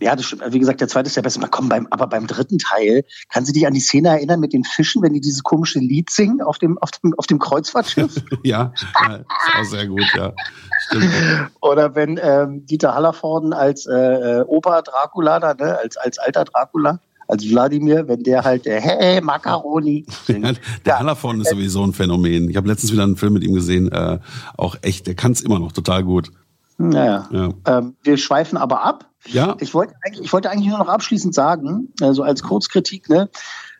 Ja, 0.00 0.16
das 0.16 0.26
stimmt. 0.26 0.42
Wie 0.48 0.58
gesagt, 0.58 0.80
der 0.80 0.88
zweite 0.88 1.08
ist 1.08 1.16
der 1.16 1.22
beste. 1.22 1.40
Man 1.40 1.50
kommt 1.50 1.68
beim, 1.68 1.86
aber 1.90 2.06
beim 2.06 2.26
dritten 2.26 2.58
Teil, 2.58 3.04
kann 3.28 3.44
sie 3.44 3.52
dich 3.52 3.66
an 3.66 3.74
die 3.74 3.80
Szene 3.80 4.08
erinnern 4.08 4.40
mit 4.40 4.52
den 4.52 4.64
Fischen, 4.64 5.02
wenn 5.02 5.12
die 5.12 5.20
dieses 5.20 5.42
komische 5.42 5.78
Lied 5.78 6.10
singen 6.10 6.40
auf 6.40 6.58
dem, 6.58 6.78
auf 6.78 6.90
dem, 6.92 7.14
auf 7.18 7.26
dem 7.26 7.38
Kreuzfahrtschiff? 7.38 8.22
ja, 8.42 8.72
ja, 9.06 9.16
ist 9.16 9.26
auch 9.58 9.64
sehr 9.64 9.86
gut, 9.86 10.06
ja. 10.16 10.32
Stimmt. 10.86 11.10
Oder 11.60 11.94
wenn 11.94 12.18
ähm, 12.22 12.64
Dieter 12.66 12.94
Hallervorden 12.94 13.52
als 13.52 13.86
äh, 13.86 13.94
äh, 13.94 14.44
Opa 14.46 14.82
Dracula, 14.82 15.40
da, 15.40 15.54
ne, 15.54 15.78
als, 15.78 15.96
als 15.96 16.18
alter 16.18 16.44
Dracula, 16.44 17.00
als 17.28 17.48
Wladimir, 17.48 18.08
wenn 18.08 18.22
der 18.22 18.44
halt, 18.44 18.66
äh, 18.66 18.80
hey, 18.80 19.20
Macaroni. 19.20 20.06
Ja, 20.28 20.52
der 20.84 20.98
Hallervorden 20.98 21.40
ist 21.40 21.50
sowieso 21.50 21.84
ein 21.84 21.92
Phänomen. 21.92 22.48
Ich 22.48 22.56
habe 22.56 22.68
letztens 22.68 22.92
wieder 22.92 23.02
einen 23.02 23.16
Film 23.16 23.34
mit 23.34 23.44
ihm 23.44 23.54
gesehen, 23.54 23.90
äh, 23.92 24.20
auch 24.56 24.76
echt, 24.82 25.06
der 25.06 25.14
kann 25.14 25.32
es 25.32 25.42
immer 25.42 25.58
noch 25.58 25.72
total 25.72 26.04
gut. 26.04 26.30
Naja. 26.78 27.28
Ja. 27.30 27.50
Ähm, 27.66 27.96
wir 28.02 28.16
schweifen 28.18 28.58
aber 28.58 28.84
ab. 28.84 29.06
Ja. 29.26 29.56
Ich 29.60 29.74
wollte 29.74 29.94
eigentlich, 30.04 30.26
ich 30.26 30.32
wollte 30.32 30.50
eigentlich 30.50 30.68
nur 30.68 30.78
noch 30.78 30.88
abschließend 30.88 31.34
sagen, 31.34 31.92
also 32.00 32.22
als 32.22 32.42
Kurzkritik, 32.42 33.08
ne, 33.08 33.28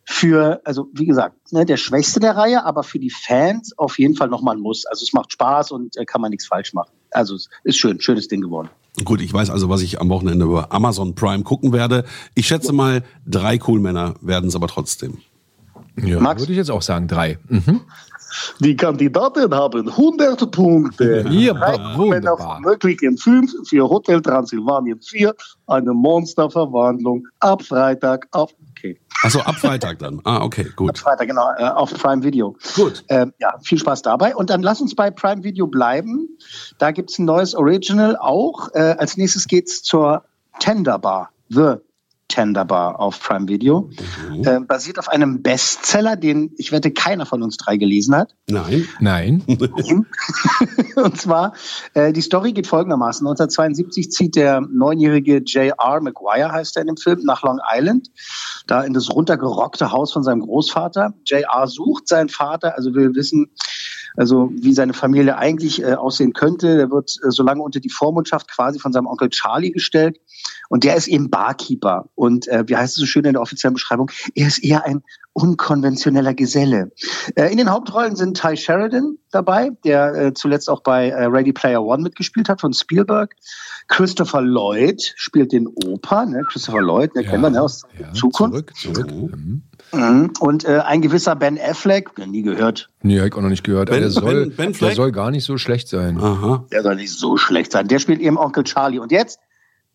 für, 0.04 0.60
also 0.64 0.88
wie 0.92 1.06
gesagt, 1.06 1.52
ne, 1.52 1.64
der 1.64 1.76
Schwächste 1.76 2.20
der 2.20 2.36
Reihe, 2.36 2.64
aber 2.64 2.82
für 2.82 2.98
die 2.98 3.10
Fans 3.10 3.76
auf 3.76 3.98
jeden 3.98 4.14
Fall 4.14 4.28
nochmal 4.28 4.56
ein 4.56 4.62
Muss. 4.62 4.86
Also 4.86 5.02
es 5.02 5.12
macht 5.12 5.32
Spaß 5.32 5.72
und 5.72 5.96
äh, 5.96 6.04
kann 6.04 6.20
man 6.20 6.30
nichts 6.30 6.46
falsch 6.46 6.72
machen. 6.72 6.92
Also 7.10 7.34
es 7.34 7.48
ist 7.64 7.76
schön, 7.76 8.00
schönes 8.00 8.28
Ding 8.28 8.40
geworden. 8.40 8.70
Gut, 9.04 9.20
ich 9.20 9.32
weiß 9.32 9.50
also, 9.50 9.68
was 9.68 9.82
ich 9.82 10.00
am 10.00 10.08
Wochenende 10.08 10.46
über 10.46 10.72
Amazon 10.72 11.14
Prime 11.14 11.42
gucken 11.42 11.72
werde. 11.72 12.04
Ich 12.34 12.46
schätze 12.46 12.72
mal, 12.72 13.02
drei 13.26 13.58
Coolmänner 13.58 14.14
werden 14.22 14.48
es 14.48 14.56
aber 14.56 14.68
trotzdem. 14.68 15.18
Ja, 15.96 16.20
Max? 16.20 16.40
würde 16.40 16.52
ich 16.52 16.58
jetzt 16.58 16.70
auch 16.70 16.82
sagen, 16.82 17.08
drei. 17.08 17.38
Mhm. 17.48 17.80
Die 18.60 18.76
Kandidaten 18.76 19.54
haben 19.54 19.88
100 19.88 20.50
Punkte. 20.50 21.24
Ja, 21.28 21.54
Drei 21.54 21.78
Männer 21.78 21.96
wunderbar. 21.96 22.60
Möglichen 22.60 23.16
5 23.16 23.68
für 23.68 23.88
Hotel 23.88 24.20
Transsilvanien 24.20 25.00
4. 25.00 25.34
Eine 25.66 25.92
Monsterverwandlung 25.92 27.26
ab 27.40 27.62
Freitag 27.62 28.26
auf, 28.32 28.54
okay, 28.70 28.98
Achso, 29.22 29.40
ab 29.40 29.56
Freitag 29.56 29.98
dann. 29.98 30.20
Ah, 30.24 30.42
okay, 30.42 30.66
ab 30.68 30.76
gut. 30.76 30.98
Freitag, 30.98 31.28
genau, 31.28 31.50
äh, 31.56 31.64
auf 31.64 31.92
Prime 31.94 32.22
Video. 32.22 32.56
Gut. 32.74 33.04
Ähm, 33.08 33.32
ja, 33.38 33.54
viel 33.62 33.78
Spaß 33.78 34.02
dabei. 34.02 34.36
Und 34.36 34.50
dann 34.50 34.62
lass 34.62 34.80
uns 34.80 34.94
bei 34.94 35.10
Prime 35.10 35.42
Video 35.42 35.66
bleiben. 35.66 36.28
Da 36.78 36.90
gibt's 36.90 37.18
ein 37.18 37.24
neues 37.24 37.54
Original 37.54 38.16
auch. 38.16 38.68
Äh, 38.74 38.96
als 38.98 39.16
nächstes 39.16 39.46
geht's 39.46 39.82
zur 39.82 40.22
Tender 40.60 40.98
Bar. 40.98 41.30
The 41.48 41.76
Tender 42.28 42.64
Bar 42.64 43.00
auf 43.00 43.20
Prime 43.20 43.48
Video. 43.48 43.90
Äh, 44.44 44.60
basiert 44.60 44.98
auf 44.98 45.08
einem 45.08 45.42
Bestseller, 45.42 46.16
den 46.16 46.52
ich 46.56 46.72
wette 46.72 46.90
keiner 46.90 47.24
von 47.24 47.42
uns 47.42 47.56
drei 47.56 47.76
gelesen 47.76 48.16
hat. 48.16 48.34
Nein. 48.48 48.86
Nein. 49.00 49.42
Und 50.96 51.20
zwar, 51.20 51.54
äh, 51.94 52.12
die 52.12 52.20
Story 52.20 52.52
geht 52.52 52.66
folgendermaßen. 52.66 53.26
1972 53.26 54.10
zieht 54.10 54.36
der 54.36 54.60
neunjährige 54.60 55.38
J.R. 55.38 56.00
Maguire, 56.00 56.52
heißt 56.52 56.76
er 56.76 56.82
in 56.82 56.88
dem 56.88 56.96
Film, 56.96 57.20
nach 57.24 57.42
Long 57.42 57.60
Island, 57.72 58.08
da 58.66 58.82
in 58.82 58.92
das 58.92 59.10
runtergerockte 59.10 59.92
Haus 59.92 60.12
von 60.12 60.22
seinem 60.22 60.40
Großvater. 60.40 61.14
J.R. 61.24 61.66
sucht 61.68 62.08
seinen 62.08 62.28
Vater, 62.28 62.76
also 62.76 62.94
will 62.94 63.14
wissen, 63.14 63.50
also 64.16 64.50
wie 64.54 64.72
seine 64.72 64.94
Familie 64.94 65.36
eigentlich 65.36 65.82
äh, 65.82 65.94
aussehen 65.94 66.32
könnte. 66.32 66.76
Der 66.76 66.90
wird 66.90 67.16
äh, 67.24 67.30
so 67.30 67.42
lange 67.42 67.62
unter 67.62 67.80
die 67.80 67.90
Vormundschaft 67.90 68.48
quasi 68.48 68.78
von 68.78 68.92
seinem 68.92 69.06
Onkel 69.06 69.28
Charlie 69.28 69.70
gestellt. 69.70 70.20
Und 70.68 70.84
der 70.84 70.96
ist 70.96 71.06
eben 71.06 71.30
Barkeeper. 71.30 72.08
Und 72.14 72.48
äh, 72.48 72.64
wie 72.66 72.76
heißt 72.76 72.96
es 72.96 73.00
so 73.00 73.06
schön 73.06 73.24
in 73.24 73.34
der 73.34 73.42
offiziellen 73.42 73.74
Beschreibung? 73.74 74.10
Er 74.34 74.48
ist 74.48 74.64
eher 74.64 74.84
ein 74.84 75.02
unkonventioneller 75.36 76.32
Geselle. 76.34 76.90
Äh, 77.34 77.50
in 77.52 77.58
den 77.58 77.70
Hauptrollen 77.70 78.16
sind 78.16 78.40
Ty 78.40 78.56
Sheridan 78.56 79.18
dabei, 79.30 79.70
der 79.84 80.14
äh, 80.14 80.34
zuletzt 80.34 80.70
auch 80.70 80.82
bei 80.82 81.10
äh, 81.10 81.24
Ready 81.26 81.52
Player 81.52 81.82
One 81.84 82.02
mitgespielt 82.02 82.48
hat 82.48 82.60
von 82.62 82.72
Spielberg. 82.72 83.34
Christopher 83.88 84.40
Lloyd 84.40 85.12
spielt 85.16 85.52
den 85.52 85.66
Opa, 85.68 86.24
ne? 86.24 86.42
Christopher 86.50 86.80
Lloyd, 86.80 87.14
ne, 87.14 87.22
kennen 87.22 87.42
wir 87.42 87.50
ne, 87.50 87.60
aus 87.62 87.82
Ja, 88.00 88.12
Zukunft. 88.14 88.70
Zurück, 88.80 88.96
zurück. 88.96 89.12
Mhm. 89.12 89.62
Mhm. 89.92 90.32
Und 90.40 90.64
äh, 90.64 90.78
ein 90.84 91.02
gewisser 91.02 91.36
Ben 91.36 91.58
Affleck, 91.60 92.10
nie 92.26 92.42
gehört, 92.42 92.88
Nee, 93.02 93.20
hab 93.20 93.26
ich 93.26 93.34
auch 93.34 93.42
noch 93.42 93.50
nicht 93.50 93.62
gehört. 93.62 93.90
Ben- 93.90 94.00
der, 94.00 94.10
soll, 94.10 94.46
Ben- 94.46 94.56
Ben 94.56 94.66
der 94.68 94.74
Fleck? 94.74 94.94
soll 94.96 95.12
gar 95.12 95.30
nicht 95.30 95.44
so 95.44 95.58
schlecht 95.58 95.88
sein. 95.88 96.18
Aha. 96.18 96.64
der 96.72 96.82
soll 96.82 96.96
nicht 96.96 97.12
so 97.12 97.36
schlecht 97.36 97.70
sein. 97.72 97.86
Der 97.88 97.98
spielt 97.98 98.20
eben 98.20 98.38
Onkel 98.38 98.64
Charlie. 98.64 98.98
Und 98.98 99.12
jetzt 99.12 99.38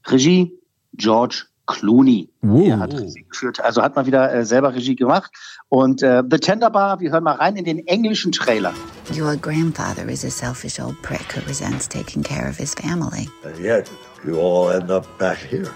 Regie 0.08 0.58
George 0.94 1.46
Clooney. 1.72 2.30
Wow. 2.42 2.68
Er 2.68 2.80
hat 2.80 2.94
Regie 2.94 3.26
geführt, 3.30 3.60
also 3.60 3.82
hat 3.82 3.96
mal 3.96 4.06
wieder 4.06 4.34
äh, 4.34 4.46
selber 4.46 4.74
Regie 4.74 4.96
gemacht. 4.96 5.32
Und 5.70 6.04
äh, 6.04 6.22
The 6.30 6.38
Tender 6.38 6.70
Bar, 6.70 7.00
wir 7.00 7.12
hören 7.12 7.24
mal 7.24 7.36
rein 7.36 7.56
in 7.56 7.66
den 7.66 7.88
englischen 7.88 8.32
Trailer. 8.32 8.74
Your 9.16 9.36
grandfather 9.38 10.08
is 10.10 10.26
a 10.26 10.30
selfish 10.30 10.80
old 10.80 11.02
prick 11.02 11.36
who 11.36 11.42
resents 11.48 11.88
taking 11.88 12.24
care 12.24 12.50
of 12.50 12.58
his 12.58 12.74
family. 12.74 13.30
And 13.44 13.58
yet, 13.60 13.90
you 14.26 14.40
all 14.40 14.72
end 14.72 14.92
up 14.92 15.06
back 15.18 15.38
here. 15.38 15.70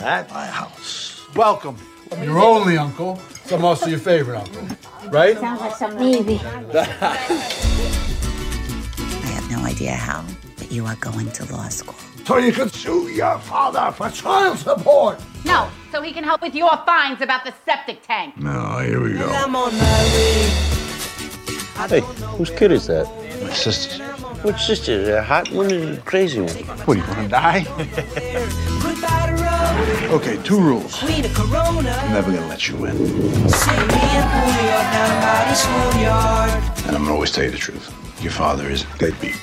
At 0.00 0.28
my 0.30 0.46
house. 0.46 1.22
Welcome. 1.34 1.76
I'm 2.12 2.22
your 2.22 2.38
only 2.38 2.78
uncle, 2.78 3.18
so 3.46 3.56
I'm 3.56 3.64
also 3.64 3.86
your 3.86 3.98
favorite 3.98 4.38
uncle. 4.38 4.62
Right? 5.10 5.38
Sounds 5.38 5.60
like 5.60 5.76
some 5.76 5.96
maybe. 5.96 6.40
I 6.74 7.14
have 9.24 9.50
no 9.50 9.58
idea 9.64 9.92
how, 9.92 10.24
but 10.56 10.70
you 10.70 10.86
are 10.86 10.96
going 10.96 11.30
to 11.32 11.44
law 11.52 11.68
school. 11.68 11.96
So 12.24 12.38
you 12.38 12.52
can 12.52 12.68
sue 12.70 13.08
your 13.08 13.38
father 13.38 13.92
for 13.92 14.10
child 14.10 14.58
support. 14.58 15.20
No, 15.46 15.70
so 15.92 16.02
he 16.02 16.12
can 16.12 16.24
help 16.24 16.42
with 16.42 16.54
your 16.54 16.76
fines 16.84 17.20
about 17.20 17.44
the 17.44 17.54
septic 17.64 18.02
tank. 18.02 18.36
No, 18.36 18.78
here 18.78 19.00
we 19.00 19.12
go. 19.14 19.28
Hey, 21.88 22.00
whose 22.36 22.50
kid 22.50 22.72
is 22.72 22.86
that? 22.88 23.06
My 23.42 23.52
sister's. 23.52 24.00
Which 24.42 24.58
sister? 24.58 25.04
The 25.04 25.22
hot 25.22 25.50
one 25.52 25.66
or 25.72 25.94
the 25.94 26.02
crazy 26.04 26.40
one? 26.40 26.52
What, 26.84 26.94
do 26.94 27.00
you 27.00 27.06
want 27.06 27.20
to 27.20 27.28
die? 27.28 27.64
okay, 30.10 30.36
two 30.42 30.60
rules. 30.60 31.02
I'm 31.02 32.12
never 32.12 32.32
going 32.32 32.42
to 32.42 32.48
let 32.48 32.68
you 32.68 32.84
in. 32.84 32.96
And 36.86 36.96
I'm 36.96 37.04
going 37.04 37.04
to 37.04 37.12
always 37.12 37.30
tell 37.30 37.44
you 37.44 37.50
the 37.52 37.56
truth. 37.56 37.92
Your 38.20 38.32
father 38.32 38.68
is 38.68 38.84
deadbeat. 38.98 39.36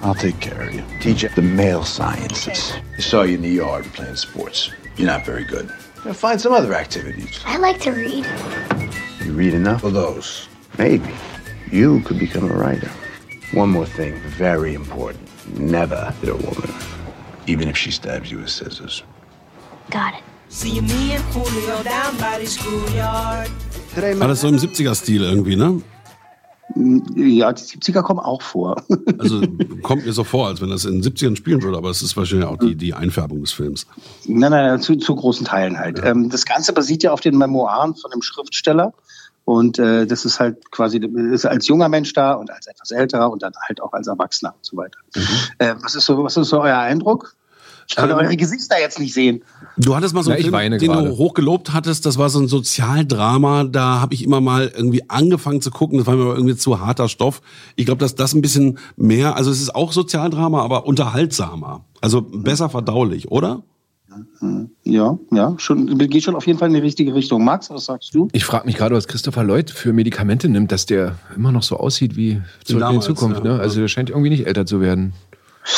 I'll 0.00 0.14
take 0.14 0.40
care 0.40 0.62
of 0.62 0.74
you. 0.74 0.82
Teach 1.00 1.22
you 1.22 1.28
the 1.30 1.42
male 1.42 1.84
sciences. 1.84 2.72
I 2.96 3.00
saw 3.00 3.22
you 3.22 3.34
in 3.34 3.42
the 3.42 3.50
yard 3.50 3.84
playing 3.92 4.16
sports. 4.16 4.70
You're 4.96 5.06
not 5.06 5.24
very 5.24 5.44
good. 5.44 5.70
Now 6.04 6.12
find 6.12 6.40
some 6.40 6.52
other 6.52 6.74
activities. 6.74 7.40
I 7.46 7.56
like 7.58 7.80
to 7.80 7.90
read. 7.90 8.26
You 9.24 9.32
read 9.32 9.54
enough 9.54 9.84
of 9.84 9.92
those? 9.92 10.48
Maybe. 10.78 11.14
You 11.70 12.00
could 12.00 12.18
become 12.18 12.50
a 12.50 12.54
writer. 12.54 12.90
One 13.52 13.70
more 13.70 13.86
thing, 13.86 14.20
very 14.38 14.74
important. 14.74 15.28
Never 15.58 16.12
hit 16.20 16.30
a 16.30 16.36
woman, 16.36 16.72
even 17.46 17.68
if 17.68 17.76
she 17.76 17.90
stabs 17.90 18.30
you 18.30 18.38
with 18.38 18.50
scissors. 18.50 19.02
Got 19.90 20.14
it. 20.14 20.22
Alles 24.20 24.40
so 24.40 24.48
im 24.48 24.58
70er-Stil 24.58 25.22
irgendwie, 25.22 25.56
ne? 25.56 25.82
Ja, 26.76 27.52
die 27.52 27.62
70er 27.62 28.02
kommen 28.02 28.20
auch 28.20 28.42
vor. 28.42 28.82
Also 29.18 29.40
kommt 29.82 30.04
mir 30.04 30.12
so 30.12 30.24
vor, 30.24 30.48
als 30.48 30.60
wenn 30.60 30.70
das 30.70 30.84
in 30.84 31.00
den 31.00 31.14
70ern 31.14 31.36
spielen 31.36 31.62
würde, 31.62 31.78
aber 31.78 31.88
es 31.88 32.02
ist 32.02 32.16
wahrscheinlich 32.16 32.46
auch 32.46 32.58
die, 32.58 32.74
die 32.74 32.92
Einfärbung 32.92 33.40
des 33.40 33.52
Films. 33.52 33.86
Nein, 34.26 34.50
nein, 34.50 34.66
nein, 34.66 34.80
zu, 34.80 34.96
zu 34.96 35.14
großen 35.14 35.46
Teilen 35.46 35.78
halt. 35.78 36.00
Ähm, 36.04 36.28
das 36.28 36.44
Ganze 36.44 36.72
basiert 36.72 37.02
ja 37.02 37.12
auf 37.12 37.20
den 37.20 37.38
Memoiren 37.38 37.94
von 37.94 38.10
dem 38.10 38.20
Schriftsteller. 38.20 38.92
Und 39.44 39.78
äh, 39.78 40.06
das 40.06 40.24
ist 40.24 40.40
halt 40.40 40.70
quasi 40.70 40.98
ist 40.98 41.44
als 41.44 41.68
junger 41.68 41.88
Mensch 41.88 42.12
da 42.12 42.32
und 42.32 42.50
als 42.50 42.66
etwas 42.66 42.90
älterer 42.90 43.30
und 43.30 43.42
dann 43.42 43.52
halt 43.68 43.80
auch 43.80 43.92
als 43.92 44.06
Erwachsener 44.06 44.54
und 44.54 44.64
so 44.64 44.76
weiter. 44.76 44.98
Äh, 45.58 45.74
was, 45.80 45.94
ist 45.94 46.06
so, 46.06 46.22
was 46.22 46.36
ist 46.36 46.48
so 46.48 46.60
euer 46.60 46.78
Eindruck? 46.78 47.36
Ich 47.88 47.96
konnte 47.96 48.14
Ähm, 48.14 48.20
eure 48.20 48.36
Gesichter 48.36 48.80
jetzt 48.80 48.98
nicht 48.98 49.14
sehen. 49.14 49.42
Du 49.76 49.94
hattest 49.96 50.14
mal 50.14 50.22
so 50.22 50.30
einen 50.30 50.40
ich 50.40 50.48
Film, 50.48 50.78
den 50.78 50.92
gerade. 50.92 51.08
du 51.08 51.16
hochgelobt 51.16 51.72
hattest, 51.72 52.06
das 52.06 52.16
war 52.16 52.30
so 52.30 52.40
ein 52.40 52.48
Sozialdrama, 52.48 53.64
da 53.64 54.00
habe 54.00 54.14
ich 54.14 54.22
immer 54.22 54.40
mal 54.40 54.72
irgendwie 54.74 55.08
angefangen 55.10 55.60
zu 55.60 55.70
gucken, 55.70 55.98
das 55.98 56.06
war 56.06 56.14
mir 56.14 56.22
aber 56.22 56.36
irgendwie 56.36 56.56
zu 56.56 56.80
harter 56.80 57.08
Stoff. 57.08 57.42
Ich 57.76 57.86
glaube, 57.86 57.98
dass 57.98 58.14
das 58.14 58.34
ein 58.34 58.40
bisschen 58.40 58.78
mehr, 58.96 59.36
also 59.36 59.50
es 59.50 59.60
ist 59.60 59.74
auch 59.74 59.92
Sozialdrama, 59.92 60.62
aber 60.62 60.86
unterhaltsamer. 60.86 61.84
Also 62.00 62.22
besser 62.22 62.68
verdaulich, 62.68 63.30
oder? 63.30 63.62
Ja, 64.84 65.18
ja, 65.32 65.54
schon, 65.58 65.98
geht 65.98 66.22
schon 66.22 66.36
auf 66.36 66.46
jeden 66.46 66.58
Fall 66.58 66.68
in 66.68 66.74
die 66.74 66.80
richtige 66.80 67.14
Richtung. 67.14 67.44
Max, 67.44 67.68
was 67.70 67.86
sagst 67.86 68.14
du? 68.14 68.28
Ich 68.32 68.44
frage 68.44 68.66
mich 68.66 68.76
gerade, 68.76 68.94
was 68.94 69.08
Christopher 69.08 69.42
Lloyd 69.42 69.70
für 69.70 69.92
Medikamente 69.92 70.48
nimmt, 70.48 70.70
dass 70.70 70.86
der 70.86 71.16
immer 71.34 71.50
noch 71.50 71.64
so 71.64 71.78
aussieht 71.78 72.14
wie 72.14 72.40
zurück 72.62 72.68
in 72.68 72.74
die 72.76 72.80
damals, 72.80 73.04
Zukunft. 73.06 73.44
ja. 73.44 73.54
Ne? 73.54 73.60
Also 73.60 73.80
der 73.80 73.88
scheint 73.88 74.10
irgendwie 74.10 74.30
nicht 74.30 74.46
älter 74.46 74.66
zu 74.66 74.80
werden. 74.80 75.14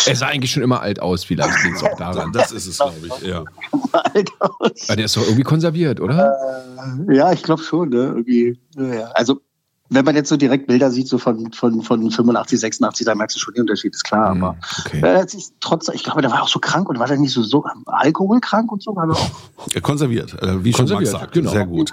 Er 0.06 0.16
sah 0.16 0.26
eigentlich 0.26 0.50
schon 0.50 0.62
immer 0.62 0.80
alt 0.80 1.00
aus, 1.00 1.24
vielleicht 1.24 1.62
liegt 1.64 1.76
es 1.76 1.82
auch 1.82 1.96
daran. 1.96 2.32
Das 2.32 2.52
ist 2.52 2.66
es, 2.66 2.78
glaube 2.78 2.94
ich, 3.06 3.26
ja. 3.26 3.44
Aber 3.92 4.96
der 4.96 5.04
ist 5.04 5.16
doch 5.16 5.22
irgendwie 5.22 5.42
konserviert, 5.44 6.00
oder? 6.00 6.64
Ja, 7.10 7.32
ich 7.32 7.42
glaube 7.42 7.62
schon, 7.62 7.90
ne? 7.90 7.96
Irgendwie, 8.16 8.58
ja. 8.76 9.06
Also, 9.14 9.40
wenn 9.88 10.04
man 10.04 10.16
jetzt 10.16 10.28
so 10.28 10.36
direkt 10.36 10.66
Bilder 10.66 10.90
sieht, 10.90 11.06
so 11.06 11.16
von, 11.16 11.52
von, 11.52 11.80
von 11.82 12.10
85, 12.10 12.58
86, 12.58 13.06
da 13.06 13.14
merkst 13.14 13.36
du 13.36 13.40
schon 13.40 13.54
den 13.54 13.60
Unterschied, 13.60 13.94
ist 13.94 14.02
klar. 14.02 14.34
Hm, 14.34 14.42
Aber 14.42 14.56
er 15.00 15.20
hat 15.20 15.30
sich 15.30 15.46
trotz, 15.60 15.86
ich 15.90 16.02
glaube, 16.02 16.22
der 16.22 16.32
war 16.32 16.42
auch 16.42 16.48
so 16.48 16.58
krank 16.58 16.88
und 16.88 16.98
war 16.98 17.06
der 17.06 17.18
nicht 17.18 17.32
so, 17.32 17.44
so 17.44 17.64
alkoholkrank 17.86 18.72
und 18.72 18.82
so? 18.82 18.96
War 18.96 19.04
er 19.08 19.12
auch. 19.14 19.30
Ja, 19.72 19.80
Konserviert, 19.80 20.34
äh, 20.42 20.64
wie 20.64 20.72
schon 20.72 20.86
Max 20.86 20.94
Konserviert, 20.94 21.10
sagt. 21.12 21.32
genau. 21.34 21.50
Sehr 21.52 21.66
gut. 21.66 21.92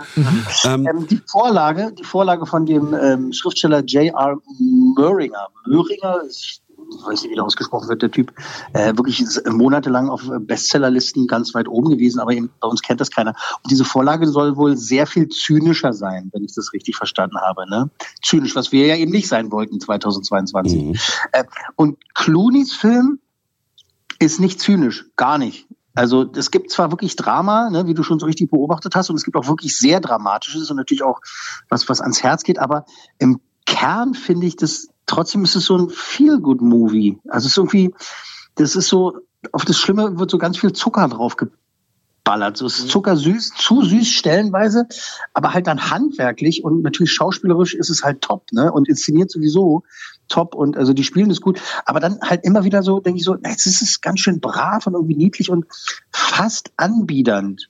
Ähm, 0.66 0.88
Ähm, 0.90 1.08
die 1.08 1.22
Vorlage, 1.28 1.92
die 1.96 2.04
Vorlage 2.04 2.48
von 2.48 2.66
dem 2.66 2.96
ähm, 3.00 3.32
Schriftsteller 3.32 3.84
J.R. 3.84 4.38
Möhringer. 4.98 5.50
Möhringer, 5.68 6.22
ich 6.28 6.63
weiß 7.02 7.24
nicht, 7.24 7.32
wie 7.32 7.36
der 7.36 7.44
ausgesprochen 7.44 7.90
wird, 7.90 8.02
der 8.02 8.12
Typ, 8.12 8.34
äh, 8.74 8.96
wirklich 8.96 9.26
monatelang 9.50 10.10
auf 10.10 10.24
Bestsellerlisten 10.42 11.28
ganz 11.28 11.54
weit 11.54 11.68
oben 11.68 11.90
gewesen, 11.90 12.20
aber 12.20 12.34
eben, 12.34 12.50
bei 12.60 12.68
uns 12.68 12.82
kennt 12.82 13.02
das 13.02 13.12
keiner. 13.12 13.36
Und 13.64 13.72
diese 13.72 13.86
Vorlage 13.86 14.28
soll 14.28 14.56
wohl 14.58 14.78
sehr 14.78 15.08
viel 15.08 15.28
zynischer 15.30 15.94
sein, 15.94 16.30
wenn 16.34 16.44
ich 16.44 16.54
das 16.54 16.74
richtig 16.74 16.96
verstanden 16.96 17.38
habe. 17.40 17.70
Ne? 17.70 17.90
Zynisch, 18.22 18.56
was 18.56 18.72
wir 18.72 18.88
ja 18.88 18.96
eben 18.96 19.12
nicht 19.12 19.28
sein 19.28 19.52
wollten 19.52 19.80
2022. 19.80 21.00
Äh, 21.32 21.44
und 21.76 21.98
Clooneys 22.14 22.74
Film 22.74 23.20
ist 24.20 24.40
nicht 24.40 24.60
zynisch, 24.60 25.06
gar 25.16 25.38
nicht. 25.38 25.68
Also 25.96 26.32
es 26.36 26.50
gibt 26.50 26.72
zwar 26.72 26.92
wirklich 26.92 27.16
Drama, 27.16 27.70
ne, 27.70 27.86
wie 27.86 27.94
du 27.94 28.02
schon 28.02 28.20
so 28.20 28.26
richtig 28.26 28.50
beobachtet 28.50 28.96
hast, 28.96 29.10
und 29.10 29.16
es 29.16 29.24
gibt 29.24 29.38
auch 29.38 29.48
wirklich 29.48 29.78
sehr 29.78 30.00
Dramatisches 30.00 30.72
und 30.72 30.78
natürlich 30.78 31.04
auch 31.04 31.20
was, 31.70 31.88
was 31.88 32.02
ans 32.02 32.24
Herz 32.24 32.44
geht, 32.44 32.58
aber 32.58 32.86
im 33.20 33.40
Kern 33.66 34.14
finde 34.14 34.48
ich 34.48 34.56
das, 34.56 34.88
trotzdem 35.06 35.44
ist 35.44 35.56
es 35.56 35.66
so 35.66 35.78
ein 35.78 35.90
Feel-Good-Movie. 35.90 37.20
Also 37.28 37.48
es 37.48 37.54
ist 37.54 37.58
irgendwie, 37.58 37.94
das 38.56 38.76
ist 38.76 38.88
so, 38.88 39.20
auf 39.52 39.66
das 39.66 39.78
Schlimme 39.78 40.20
wird 40.20 40.32
so 40.32 40.38
ganz 40.38 40.58
viel 40.58 40.74
Zucker 40.74 41.08
drauf 41.08 41.36
wegballert. 42.24 42.58
So 42.58 42.66
es 42.66 42.80
ist 42.80 42.90
zuckersüß, 42.90 43.54
zu 43.56 43.82
süß 43.82 44.08
stellenweise, 44.08 44.88
aber 45.34 45.54
halt 45.54 45.68
dann 45.68 45.90
handwerklich 45.90 46.64
und 46.64 46.82
natürlich 46.82 47.12
schauspielerisch 47.12 47.74
ist 47.74 47.90
es 47.90 48.04
halt 48.04 48.22
top, 48.22 48.52
ne? 48.52 48.72
Und 48.72 48.88
inszeniert 48.88 49.32
sowieso 49.32 49.84
top 50.30 50.56
und 50.56 50.78
also 50.78 50.94
die 50.94 51.04
spielen 51.04 51.30
das 51.30 51.42
gut, 51.42 51.62
aber 51.86 52.00
dann 52.00 52.20
halt 52.22 52.44
immer 52.44 52.64
wieder 52.64 52.84
so, 52.84 53.00
denke 53.00 53.20
ich 53.20 53.26
so, 53.26 53.36
jetzt 53.36 53.66
ist 53.66 53.82
es 53.82 54.02
ganz 54.02 54.22
schön 54.22 54.40
brav 54.40 54.88
und 54.88 54.94
irgendwie 54.94 55.16
niedlich 55.16 55.50
und 55.50 55.66
fast 56.12 56.72
anbiedernd. 56.78 57.70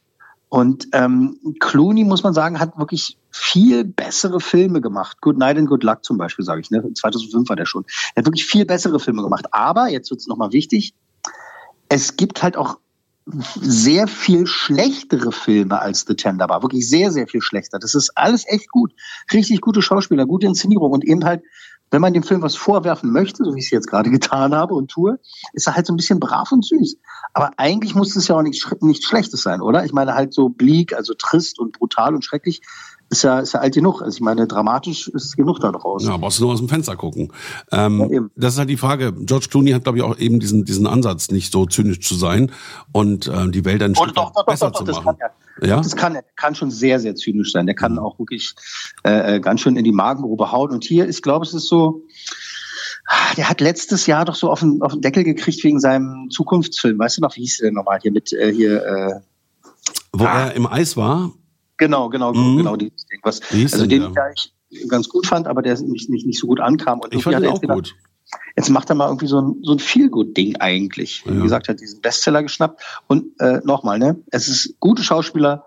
Und 0.50 0.88
ähm, 0.94 1.40
Clooney, 1.60 2.04
muss 2.04 2.24
man 2.24 2.34
sagen, 2.34 2.60
hat 2.60 2.78
wirklich 2.78 3.18
viel 3.34 3.84
bessere 3.84 4.40
Filme 4.40 4.80
gemacht. 4.80 5.20
Good 5.22 5.38
Night 5.38 5.58
and 5.58 5.68
Good 5.68 5.84
Luck 5.84 6.06
zum 6.06 6.18
Beispiel, 6.18 6.46
sage 6.46 6.62
ich. 6.62 6.72
Ne? 6.72 6.84
2005 6.94 7.50
war 7.50 7.56
der 7.56 7.66
schon. 7.66 7.84
Er 8.14 8.22
hat 8.22 8.26
wirklich 8.28 8.46
viel 8.46 8.66
bessere 8.66 9.00
Filme 9.00 9.24
gemacht. 9.24 9.48
Aber, 9.52 9.90
jetzt 9.90 10.12
wird 10.12 10.22
es 10.22 10.28
nochmal 10.28 10.52
wichtig, 10.52 10.94
es 11.90 12.16
gibt 12.16 12.44
halt 12.44 12.58
auch 12.58 12.78
sehr 13.26 14.08
viel 14.08 14.46
schlechtere 14.46 15.32
Filme 15.32 15.80
als 15.80 16.06
The 16.08 16.16
Tender 16.16 16.48
Bar. 16.48 16.62
Wirklich 16.62 16.88
sehr, 16.88 17.12
sehr 17.12 17.28
viel 17.28 17.42
schlechter. 17.42 17.80
Das 17.80 17.96
ist 17.96 18.12
alles 18.16 18.46
echt 18.48 18.70
gut. 18.70 18.94
Richtig 19.32 19.62
gute 19.62 19.82
Schauspieler, 19.82 20.26
gute 20.26 20.48
Inszenierung 20.48 20.92
und 20.92 21.06
eben 21.06 21.24
halt, 21.24 21.42
wenn 21.90 22.02
man 22.02 22.14
dem 22.14 22.24
Film 22.24 22.42
was 22.42 22.56
vorwerfen 22.56 23.12
möchte, 23.12 23.46
so 23.46 23.56
wie 23.56 23.60
ich 23.60 23.66
es 23.66 23.72
jetzt 23.72 23.88
gerade 23.88 24.10
getan 24.12 24.54
habe 24.54 24.74
und 24.74 24.92
tue, 24.92 25.20
ist 25.54 25.68
er 25.68 25.76
halt 25.76 25.86
so 25.86 25.94
ein 25.94 25.98
bisschen 25.98 26.20
brav 26.20 26.52
und 26.52 26.66
süß. 26.66 26.98
Aber 27.34 27.52
eigentlich 27.58 27.96
muss 27.96 28.16
es 28.16 28.28
ja 28.28 28.36
auch 28.36 28.42
nichts 28.42 28.68
nicht 28.82 29.06
Schlechtes 29.06 29.42
sein, 29.42 29.62
oder? 29.62 29.86
Ich 29.86 29.94
meine 29.94 30.14
halt 30.14 30.34
so 30.34 30.50
bleak, 30.50 30.94
also 30.94 31.14
trist 31.14 31.60
und 31.60 31.78
brutal 31.78 32.14
und 32.14 32.26
schrecklich, 32.26 32.62
ist 33.14 33.24
ja, 33.24 33.40
ist 33.40 33.54
ja 33.54 33.62
alt 33.62 33.74
genug. 33.74 34.02
Also 34.02 34.18
ich 34.18 34.22
meine, 34.22 34.48
dramatisch 34.48 35.08
ist 35.08 35.38
genug 35.38 35.60
da 35.60 35.72
draus. 35.72 36.04
Ja, 36.06 36.18
brauchst 36.18 36.40
du 36.40 36.44
nur 36.44 36.54
aus 36.54 36.60
dem 36.60 36.68
Fenster 36.68 36.96
gucken. 36.96 37.32
Ähm, 37.72 38.30
das 38.36 38.54
ist 38.54 38.60
halt 38.60 38.70
die 38.70 38.78
Frage. 38.78 39.14
George 39.14 39.48
Clooney 39.50 39.72
hat, 39.72 39.84
glaube 39.84 40.00
ich, 40.00 40.04
auch 40.04 40.18
eben 40.18 40.40
diesen, 40.40 40.66
diesen 40.66 40.88
Ansatz, 40.88 41.30
nicht 41.30 41.52
so 41.52 41.66
zynisch 41.66 42.02
zu 42.02 42.16
sein 42.16 42.52
und 42.92 43.28
äh, 43.28 43.50
die 43.50 43.64
Welt 43.66 43.82
ein 43.84 43.96
Stück 43.96 44.16
doch, 44.16 44.34
doch, 44.34 44.46
besser 44.46 44.72
doch, 44.72 44.80
zu 44.80 44.84
das 44.84 44.98
machen. 44.98 45.18
kann 45.20 45.32
er. 45.60 45.68
Ja? 45.68 45.78
Das 45.78 45.96
kann. 45.96 46.18
Kann 46.36 46.56
schon 46.56 46.72
sehr, 46.72 47.00
sehr 47.00 47.16
zynisch 47.16 47.52
sein. 47.52 47.68
Der 47.68 47.76
kann 47.76 47.98
auch 48.00 48.20
wirklich 48.20 48.56
äh, 49.06 49.36
äh, 49.36 49.40
ganz 49.40 49.62
schön 49.62 49.78
in 49.78 49.84
die 49.84 49.92
Magengrube 49.92 50.52
hauen. 50.52 50.72
Und 50.72 50.84
hier, 50.84 51.08
ich 51.08 51.22
glaube, 51.22 51.46
es 51.46 51.54
ist 51.54 51.68
so, 51.68 52.04
ah, 53.08 53.36
der 53.38 53.50
hat 53.50 53.62
letztes 53.62 54.08
Jahr 54.08 54.26
doch 54.26 54.36
so 54.36 54.50
auf 54.50 54.60
den, 54.60 54.82
auf 54.82 54.94
den 54.94 55.02
Deckel 55.02 55.24
gekriegt 55.24 55.64
wegen 55.64 55.80
seinem 55.80 56.30
Zukunftsfilm. 56.30 57.00
Weißt 57.00 57.18
du 57.18 57.22
noch, 57.22 57.36
wie 57.36 57.42
hieß 57.42 57.58
der 57.58 57.68
denn 57.68 57.76
nochmal 57.76 58.00
hier 58.02 58.12
mit 58.12 58.34
äh, 58.34 58.52
hier, 58.52 58.84
äh, 58.84 59.20
Wo 60.12 60.26
er 60.26 60.54
im 60.54 60.66
Eis 60.66 60.98
war, 60.98 61.32
genau, 61.78 62.10
genau, 62.10 62.34
Mhm. 62.34 62.58
genau 62.58 62.76
dieses 62.76 63.06
Ding. 63.06 63.20
Was, 63.24 63.42
Wie 63.52 63.64
also 63.64 63.86
den 63.86 64.04
ich 64.36 64.54
ja 64.70 64.88
ganz 64.88 65.08
gut 65.10 65.26
fand, 65.28 65.48
aber 65.48 65.62
der 65.62 65.80
nicht, 65.82 66.10
nicht, 66.10 66.26
nicht 66.26 66.40
so 66.40 66.48
gut 66.48 66.60
ankam. 66.60 67.00
Und 67.00 67.14
ich 67.14 67.24
fand 67.24 67.38
ihn 67.38 67.44
er 67.44 67.50
auch 67.50 67.54
jetzt 67.54 67.62
gedacht, 67.62 67.76
gut. 67.78 67.96
Jetzt 68.56 68.70
macht 68.70 68.90
er 68.90 68.96
mal 68.96 69.08
irgendwie 69.08 69.28
so 69.28 69.40
ein, 69.40 69.56
so 69.62 69.74
ein 69.74 69.80
Feel-Good-Ding 69.80 70.56
eigentlich. 70.56 71.24
Wie 71.28 71.36
Ja. 71.36 71.44
gesagt, 71.44 71.68
hat 71.68 71.80
diesen 71.80 72.02
Bestseller 72.02 72.42
geschnappt. 72.42 72.82
Und 73.08 73.40
äh, 73.40 73.60
nochmal, 73.64 74.00
ne? 74.00 74.18
Es 74.32 74.48
ist 74.48 74.76
gute 74.80 75.04
Schauspieler, 75.04 75.66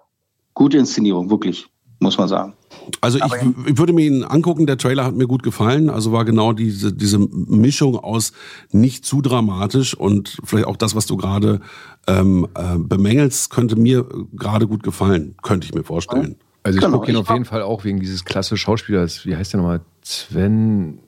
gute 0.55 0.77
Inszenierung, 0.79 1.31
wirklich, 1.31 1.69
muss 2.01 2.19
man 2.19 2.27
sagen. 2.27 2.55
Also 3.01 3.19
ich, 3.19 3.33
ich 3.67 3.79
würde 3.79 3.93
mir 3.93 4.07
ihn 4.07 4.25
angucken, 4.25 4.67
der 4.67 4.79
Trailer 4.79 5.05
hat 5.05 5.15
mir 5.15 5.27
gut 5.29 5.43
gefallen. 5.45 5.91
Also 5.91 6.11
war 6.13 6.25
genau 6.25 6.53
diese, 6.53 6.93
diese 6.93 7.19
Mischung 7.19 7.97
aus 7.99 8.33
nicht 8.73 9.05
zu 9.05 9.23
dramatisch 9.23 9.95
und 9.95 10.39
vielleicht 10.43 10.67
auch 10.67 10.77
das, 10.77 10.95
was 10.97 11.07
du 11.07 11.17
gerade 11.17 11.61
ähm, 12.07 12.47
äh, 12.55 12.79
bemängelst, 12.79 13.51
könnte 13.51 13.77
mir 13.77 14.07
gerade 14.35 14.67
gut 14.67 14.83
gefallen, 14.83 15.35
könnte 15.43 15.67
ich 15.67 15.75
mir 15.75 15.85
vorstellen. 15.85 16.37
Also 16.63 16.79
ich 16.79 16.85
Genau, 16.85 16.99
gucke 16.99 17.11
ihn 17.13 17.17
auf 17.17 17.31
jeden 17.31 17.45
Fall 17.45 17.63
auch 17.63 17.85
wegen 17.85 18.01
dieses 18.01 18.25
klasse 18.25 18.57
Schauspielers. 18.57 19.25
Wie 19.25 19.37
heißt 19.37 19.53
der 19.53 19.61
nochmal? 19.61 19.81
Sven 20.03 20.99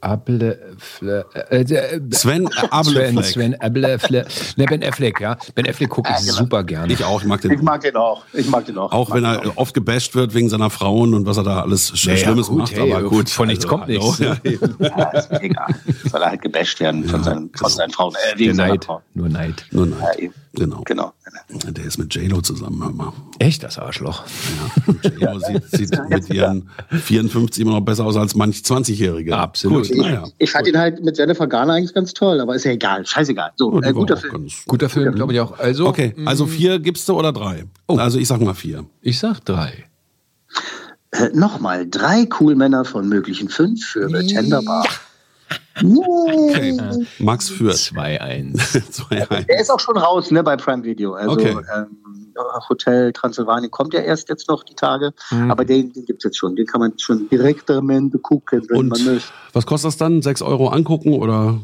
Able, 0.00 0.58
äh, 1.50 1.56
äh, 1.56 2.00
Sven 2.12 2.48
Sven, 2.48 2.48
Ablefleck. 2.70 3.24
Sven 3.24 3.60
Ablefleck. 3.60 4.26
Ne, 4.56 4.64
Ben 4.66 4.84
Affleck, 4.84 5.20
ja. 5.20 5.36
Ben 5.54 5.68
Affleck 5.68 5.88
gucke 5.90 6.10
ich 6.18 6.32
super 6.32 6.62
gerne. 6.64 6.92
Ich 6.92 7.04
auch, 7.04 7.20
ich 7.20 7.26
mag 7.26 7.44
Ich 7.44 7.50
den. 7.50 7.64
mag 7.64 7.80
den 7.80 7.96
auch. 7.96 8.24
Ich 8.32 8.48
mag 8.48 8.64
den 8.66 8.78
auch. 8.78 8.92
Auch 8.92 9.10
wenn 9.12 9.24
er 9.24 9.56
oft 9.56 9.74
gebasht 9.74 10.14
wird 10.14 10.34
wegen 10.34 10.48
seiner 10.48 10.70
Frauen 10.70 11.14
und 11.14 11.26
was 11.26 11.36
er 11.36 11.42
da 11.42 11.62
alles 11.62 11.92
Naja, 12.06 12.16
Schlimmes 12.18 12.46
gut, 12.48 12.58
macht, 12.58 12.72
hey, 12.76 12.92
aber 12.92 13.08
gut. 13.08 13.28
von 13.28 13.48
nichts 13.48 13.66
kommt 13.66 13.86
hallo, 13.86 14.14
nichts. 14.16 14.18
Ja. 14.18 14.36
Ja, 14.78 15.04
ist 15.10 15.30
mir 15.32 15.42
egal. 15.42 15.74
Soll 16.10 16.22
er 16.22 16.30
halt 16.30 16.42
gebasht 16.42 16.78
werden 16.80 17.04
von, 17.04 17.22
seinen, 17.24 17.50
von 17.54 17.68
seinen 17.70 17.90
Frauen. 17.90 18.14
Äh, 18.34 18.38
wegen 18.38 18.54
seiner 18.54 18.72
Neid. 18.74 18.84
Frau. 18.84 19.02
Nur 19.14 19.28
Neid. 19.28 19.64
Nur 19.72 19.86
Ja, 19.88 19.94
nein. 20.00 20.18
eben. 20.18 20.34
Genau. 20.58 20.82
Genau. 20.84 21.12
Der 21.70 21.84
ist 21.84 21.98
mit 21.98 22.14
J-Lo 22.14 22.40
zusammen, 22.40 22.82
hör 22.82 22.90
mal. 22.92 23.12
Echt, 23.38 23.62
das 23.62 23.78
Arschloch. 23.78 24.24
J-Lo 25.02 25.38
sieht, 25.46 25.64
sieht 25.70 26.08
mit 26.08 26.28
ihren 26.30 26.68
54 26.90 27.62
immer 27.62 27.72
noch 27.72 27.80
besser 27.80 28.04
aus 28.04 28.16
als 28.16 28.34
manch 28.34 28.56
20-Jährige. 28.58 29.36
Absolut. 29.36 29.88
Gut, 29.88 29.96
naja. 29.96 30.24
Ich 30.38 30.50
fand 30.50 30.66
ihn 30.66 30.76
halt 30.78 31.02
mit 31.04 31.16
Jennifer 31.18 31.46
Garner 31.46 31.74
eigentlich 31.74 31.94
ganz 31.94 32.12
toll, 32.14 32.40
aber 32.40 32.54
ist 32.54 32.64
ja 32.64 32.72
egal. 32.72 33.06
Scheißegal. 33.06 33.52
So, 33.56 33.72
Oh, 33.72 33.80
äh, 33.80 33.92
guter 33.92 34.16
Film. 34.16 34.32
ganz- 34.32 34.64
Guter 34.66 34.88
Film, 34.88 35.14
glaube 35.14 35.32
ich 35.32 35.40
auch. 35.40 35.58
Also, 35.58 35.86
Okay, 35.86 36.14
also 36.24 36.46
vier 36.46 36.78
gibst 36.78 37.08
du 37.08 37.14
oder 37.18 37.32
drei? 37.32 37.64
Also 37.86 38.18
ich 38.18 38.28
sag 38.28 38.40
mal 38.40 38.54
vier. 38.54 38.84
ich 39.02 39.18
sag 39.18 39.40
drei. 39.44 39.84
Äh, 41.10 41.30
Nochmal, 41.34 41.86
drei 41.88 42.28
cool 42.40 42.54
Männer 42.54 42.84
von 42.84 43.08
möglichen 43.08 43.48
fünf 43.48 43.84
für 43.84 44.08
The 44.08 44.26
Tender 44.26 44.62
Bar. 44.62 44.86
Okay. 45.80 46.78
Max 47.18 47.48
führt. 47.50 47.74
2-1. 47.76 48.90
Zwei, 48.90 49.30
eins. 49.30 49.46
Der 49.48 49.60
ist 49.60 49.70
auch 49.70 49.80
schon 49.80 49.96
raus, 49.96 50.30
ne, 50.30 50.42
bei 50.42 50.56
Prime 50.56 50.82
Video. 50.82 51.14
Also 51.14 51.32
Okay. 51.32 51.56
ähm, 51.76 51.86
Hotel 52.68 53.12
Transylvanien 53.12 53.70
kommt 53.70 53.94
ja 53.94 54.00
erst 54.00 54.28
jetzt 54.28 54.48
noch 54.48 54.62
die 54.62 54.74
Tage, 54.74 55.12
Mhm. 55.32 55.50
aber 55.50 55.64
den, 55.64 55.92
den 55.92 56.04
gibt's 56.04 56.22
jetzt 56.24 56.36
schon. 56.38 56.54
Den 56.54 56.66
kann 56.66 56.80
man 56.80 56.92
schon 56.98 57.28
direktermente 57.28 58.18
gucken, 58.18 58.62
wenn 58.68 58.88
man 58.88 58.98
Und 58.98 59.04
möchte. 59.06 59.28
was 59.52 59.66
kostet 59.66 59.88
das 59.88 59.96
dann? 59.96 60.22
Sechs 60.22 60.40
Euro 60.42 60.68
angucken 60.68 61.14
oder, 61.14 61.58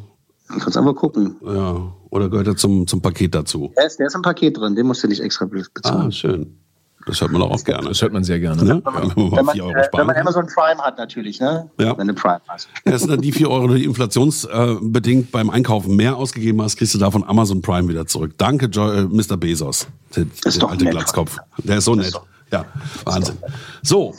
Du 0.48 0.58
kannst 0.58 0.76
einfach 0.76 0.94
gucken. 0.96 1.36
ja, 1.44 1.92
oder 2.10 2.28
gehört 2.28 2.46
er 2.48 2.56
zum, 2.56 2.86
zum 2.86 3.00
Paket 3.02 3.34
dazu? 3.34 3.72
Der 3.76 3.86
ist, 3.86 3.98
der 3.98 4.06
ist 4.08 4.14
im 4.16 4.22
Paket 4.22 4.56
drin, 4.58 4.74
den 4.74 4.86
musst 4.86 5.02
du 5.04 5.08
nicht 5.08 5.20
extra 5.20 5.44
bezahlen. 5.46 6.08
Ah, 6.08 6.10
schön. 6.10 6.58
Das 7.06 7.20
hört 7.20 7.32
man 7.32 7.40
doch 7.42 7.50
auch 7.50 7.64
gerne. 7.64 7.88
Das 7.88 8.00
hört 8.00 8.12
man 8.12 8.24
sehr 8.24 8.40
gerne. 8.40 8.64
Ne? 8.64 8.82
Wenn 8.84 8.92
man 8.94 9.08
mal 9.08 9.16
wenn, 9.16 9.44
man, 9.44 9.54
vier 9.54 9.64
Euro 9.64 9.72
äh, 9.72 9.76
wenn 9.76 9.84
sparen 9.84 10.06
man 10.06 10.16
kann. 10.16 10.22
Amazon 10.26 10.46
Prime 10.46 10.80
hat 10.82 10.96
natürlich, 10.98 11.38
ne? 11.40 11.70
Ja. 11.78 11.96
Wenn 11.98 12.08
du 12.08 12.14
Prime 12.14 12.40
hast. 12.48 12.68
Das 12.84 13.02
sind 13.02 13.10
dann 13.10 13.20
die 13.20 13.32
vier 13.32 13.50
Euro, 13.50 13.68
die 13.74 13.84
inflationsbedingt 13.84 15.30
beim 15.30 15.50
Einkaufen 15.50 15.96
mehr 15.96 16.16
ausgegeben 16.16 16.62
hast, 16.62 16.76
kriegst 16.76 16.94
du 16.94 16.98
davon 16.98 17.22
Amazon 17.24 17.60
Prime 17.62 17.88
wieder 17.88 18.06
zurück. 18.06 18.32
Danke, 18.38 18.66
äh, 18.66 19.02
Mr. 19.04 19.36
Bezos. 19.36 19.86
Der, 20.16 20.22
Ist 20.24 20.44
der 20.44 20.52
doch 20.60 20.70
alte 20.70 20.84
nett. 20.84 20.94
Glatzkopf. 20.94 21.36
Der 21.58 21.78
ist 21.78 21.84
so 21.84 21.94
nett. 21.94 22.12
Ja, 22.52 22.64
Wahnsinn. 23.04 23.36
So, 23.82 24.14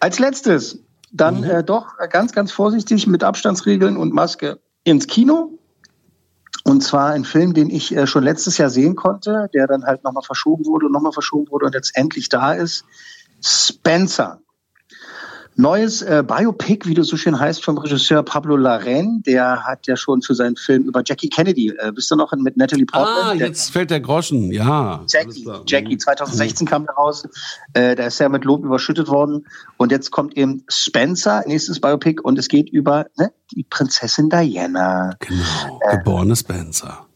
Als 0.00 0.18
letztes, 0.18 0.78
dann 1.12 1.38
Mhm. 1.38 1.44
äh, 1.44 1.62
doch 1.64 1.86
ganz, 2.10 2.32
ganz 2.32 2.50
vorsichtig 2.52 3.06
mit 3.06 3.22
Abstandsregeln 3.22 3.96
und 3.96 4.12
Maske 4.12 4.58
ins 4.84 5.06
Kino. 5.06 5.58
Und 6.64 6.82
zwar 6.82 7.10
ein 7.10 7.24
Film, 7.24 7.54
den 7.54 7.70
ich 7.70 7.94
äh, 7.94 8.06
schon 8.06 8.22
letztes 8.22 8.58
Jahr 8.58 8.70
sehen 8.70 8.94
konnte, 8.94 9.48
der 9.52 9.66
dann 9.66 9.84
halt 9.84 10.04
nochmal 10.04 10.22
verschoben 10.22 10.64
wurde 10.66 10.86
und 10.86 10.92
nochmal 10.92 11.12
verschoben 11.12 11.50
wurde 11.50 11.66
und 11.66 11.74
jetzt 11.74 11.96
endlich 11.96 12.28
da 12.28 12.52
ist. 12.52 12.84
Spencer. 13.40 14.40
Neues 15.56 16.00
äh, 16.02 16.24
Biopic, 16.26 16.88
wie 16.88 16.94
das 16.94 17.08
so 17.08 17.16
schön 17.16 17.38
heißt, 17.38 17.62
vom 17.64 17.76
Regisseur 17.78 18.22
Pablo 18.22 18.56
Larraín. 18.56 19.22
Der 19.24 19.64
hat 19.64 19.86
ja 19.86 19.96
schon 19.96 20.22
für 20.22 20.34
seinen 20.34 20.56
Film 20.56 20.84
über 20.84 21.02
Jackie 21.04 21.28
Kennedy, 21.28 21.74
äh, 21.78 21.92
bist 21.92 22.10
du 22.10 22.16
noch 22.16 22.32
mit 22.32 22.56
Natalie 22.56 22.86
Portman? 22.86 23.14
ah, 23.22 23.34
Der- 23.34 23.48
jetzt 23.48 23.70
fällt 23.70 23.90
der 23.90 24.00
Groschen. 24.00 24.50
Ja. 24.50 25.02
Jackie. 25.08 25.46
Jackie, 25.66 25.98
2016 25.98 26.66
kam 26.66 26.86
der 26.86 26.94
raus. 26.94 27.28
Äh, 27.74 27.94
da 27.96 28.06
ist 28.06 28.20
er 28.20 28.28
mit 28.30 28.44
Lob 28.44 28.64
überschüttet 28.64 29.08
worden. 29.08 29.46
Und 29.76 29.92
jetzt 29.92 30.10
kommt 30.10 30.36
eben 30.36 30.64
Spencer, 30.68 31.42
nächstes 31.46 31.80
Biopic, 31.80 32.20
und 32.22 32.38
es 32.38 32.48
geht 32.48 32.70
über 32.70 33.06
ne, 33.18 33.30
die 33.52 33.64
Prinzessin 33.68 34.30
Diana. 34.30 35.14
Genau, 35.20 35.80
geborene 35.90 36.34
Spencer. 36.34 37.06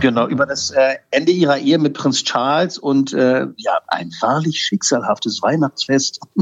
Genau, 0.00 0.26
über 0.28 0.46
das 0.46 0.70
äh, 0.70 0.96
Ende 1.10 1.32
ihrer 1.32 1.58
Ehe 1.58 1.78
mit 1.78 1.92
Prinz 1.92 2.24
Charles 2.24 2.78
und 2.78 3.12
äh, 3.12 3.46
ja, 3.56 3.78
ein 3.88 4.10
wahrlich 4.20 4.58
schicksalhaftes 4.58 5.42
Weihnachtsfest 5.42 6.20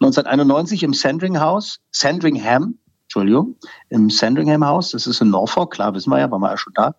1991 0.00 0.84
im 0.84 0.94
Sandringham, 0.94 1.60
Sandringham, 1.90 2.78
Entschuldigung, 3.04 3.56
im 3.88 4.10
Sandringham 4.10 4.64
House, 4.64 4.92
das 4.92 5.08
ist 5.08 5.20
in 5.20 5.30
Norfolk, 5.30 5.72
klar, 5.72 5.92
wissen 5.94 6.10
wir 6.10 6.20
ja, 6.20 6.30
waren 6.30 6.40
wir 6.40 6.50
ja 6.50 6.56
schon 6.56 6.72
da. 6.74 6.94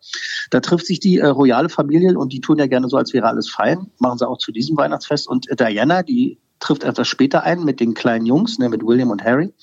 Da 0.50 0.60
trifft 0.60 0.86
sich 0.86 1.00
die 1.00 1.20
äh, 1.20 1.28
royale 1.28 1.70
Familie 1.70 2.18
und 2.18 2.34
die 2.34 2.42
tun 2.42 2.58
ja 2.58 2.68
gerne 2.68 2.90
so, 2.90 2.98
als 2.98 3.14
wäre 3.14 3.28
alles 3.28 3.50
fein, 3.50 3.90
machen 4.00 4.18
sie 4.18 4.28
auch 4.28 4.38
zu 4.38 4.52
diesem 4.52 4.76
Weihnachtsfest 4.76 5.30
und 5.30 5.50
äh, 5.50 5.56
Diana, 5.56 6.04
die 6.04 6.40
trifft 6.60 6.84
etwas 6.84 7.08
später 7.08 7.44
ein 7.44 7.64
mit 7.64 7.80
den 7.80 7.94
kleinen 7.94 8.26
Jungs, 8.26 8.60
ne, 8.60 8.68
mit 8.68 8.84
William 8.86 9.12
und 9.12 9.24
Harry 9.24 9.54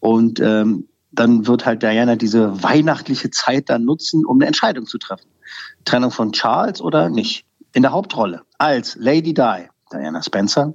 und 0.00 0.40
ähm, 0.40 0.88
dann 1.10 1.46
wird 1.46 1.66
halt 1.66 1.82
Diana 1.82 2.16
diese 2.16 2.62
weihnachtliche 2.62 3.30
Zeit 3.30 3.68
dann 3.68 3.84
nutzen, 3.84 4.24
um 4.24 4.38
eine 4.38 4.46
Entscheidung 4.46 4.86
zu 4.86 4.96
treffen. 4.96 5.31
Trennung 5.84 6.10
von 6.10 6.32
Charles 6.32 6.80
oder 6.80 7.08
nicht? 7.08 7.44
In 7.74 7.82
der 7.82 7.92
Hauptrolle 7.92 8.42
als 8.58 8.96
Lady 8.98 9.32
Di, 9.32 9.68
Diana 9.92 10.22
Spencer, 10.22 10.74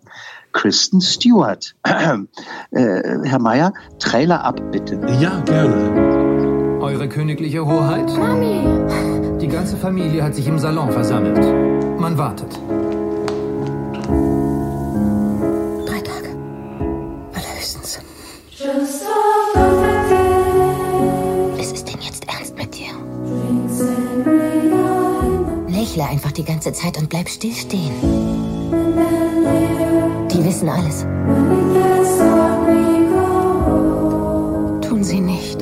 Kristen 0.51 1.01
Stewart. 1.01 1.75
äh, 1.83 2.23
Herr 2.71 3.39
Meier, 3.39 3.73
Trailer 3.99 4.43
ab, 4.43 4.59
bitte. 4.71 4.99
Ja, 5.19 5.39
gerne. 5.41 6.79
Eure 6.81 7.07
königliche 7.07 7.65
Hoheit? 7.65 8.07
Mami! 8.17 9.39
Die 9.39 9.47
ganze 9.47 9.77
Familie 9.77 10.23
hat 10.23 10.35
sich 10.35 10.47
im 10.47 10.57
Salon 10.57 10.91
versammelt. 10.91 11.99
Man 11.99 12.17
wartet. 12.17 12.57
Nicht 25.97 26.10
einfach 26.12 26.31
die 26.31 26.43
ganze 26.43 26.71
Zeit 26.73 26.95
und 26.99 27.10
bleib 27.10 27.27
still 27.27 27.55
stehen. 27.55 27.91
Die 30.31 30.45
wissen 30.45 30.69
alles. 30.69 31.07
Tun 34.88 35.03
sie 35.03 35.19
nicht. 35.19 35.60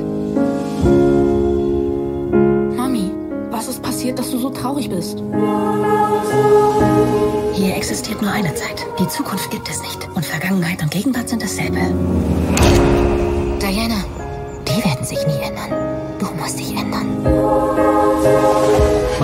Mami, 2.76 3.12
was 3.50 3.70
ist 3.70 3.82
passiert, 3.82 4.20
dass 4.20 4.32
du 4.32 4.38
so 4.38 4.50
traurig 4.50 4.90
bist? 4.90 5.24
Hier 7.54 7.78
existiert 7.78 8.22
nur 8.22 8.32
eine 8.32 8.54
Zeit. 8.56 8.86
Die 9.00 9.08
Zukunft 9.08 9.50
gibt 9.52 9.70
es 9.70 9.82
nicht. 9.84 10.06
Und 10.16 10.26
Vergangenheit 10.26 10.82
und 10.82 10.92
Gegenwart 10.92 11.30
sind 11.30 11.44
dasselbe. 11.44 11.80
Diana, 13.62 14.04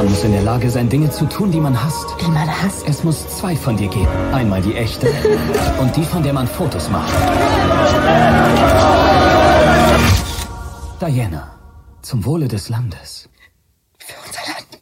Man 0.01 0.09
muss 0.09 0.23
in 0.23 0.31
der 0.31 0.41
Lage 0.41 0.67
sein, 0.67 0.89
Dinge 0.89 1.11
zu 1.11 1.29
tun, 1.29 1.51
die 1.51 1.59
man 1.59 1.79
hasst. 1.79 2.07
Die 2.19 2.31
man 2.31 2.49
hasst? 2.49 2.87
Es 2.87 3.03
muss 3.03 3.37
zwei 3.37 3.55
von 3.55 3.77
dir 3.77 3.87
geben. 3.87 4.07
Einmal 4.33 4.59
die 4.59 4.73
echte 4.73 5.05
und 5.79 5.95
die, 5.95 6.03
von 6.03 6.23
der 6.23 6.33
man 6.33 6.47
Fotos 6.47 6.89
macht. 6.89 7.13
Diana, 10.99 11.51
zum 12.01 12.25
Wohle 12.25 12.47
des 12.47 12.69
Landes. 12.69 13.29
Für 13.99 14.15
unser 14.25 14.41
Land. 14.51 14.81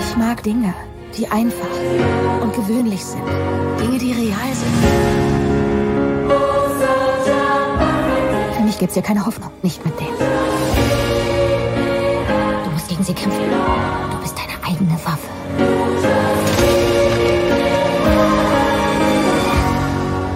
Ich 0.00 0.16
mag 0.16 0.42
Dinge, 0.42 0.74
die 1.16 1.28
einfach 1.28 2.42
und 2.42 2.52
gewöhnlich 2.56 3.04
sind. 3.04 3.22
Dinge, 3.80 3.98
die 3.98 4.12
real 4.14 4.52
sind. 4.52 4.89
Gibt's 8.80 8.94
hier 8.94 9.02
keine 9.02 9.26
Hoffnung. 9.26 9.50
Nicht 9.62 9.84
mit 9.84 9.92
denen. 10.00 10.16
Du 12.64 12.70
musst 12.70 12.88
gegen 12.88 13.04
sie 13.04 13.12
kämpfen. 13.12 13.42
Du 14.10 14.16
bist 14.22 14.34
deine 14.38 14.54
eigene 14.66 14.98
Waffe. 15.04 15.28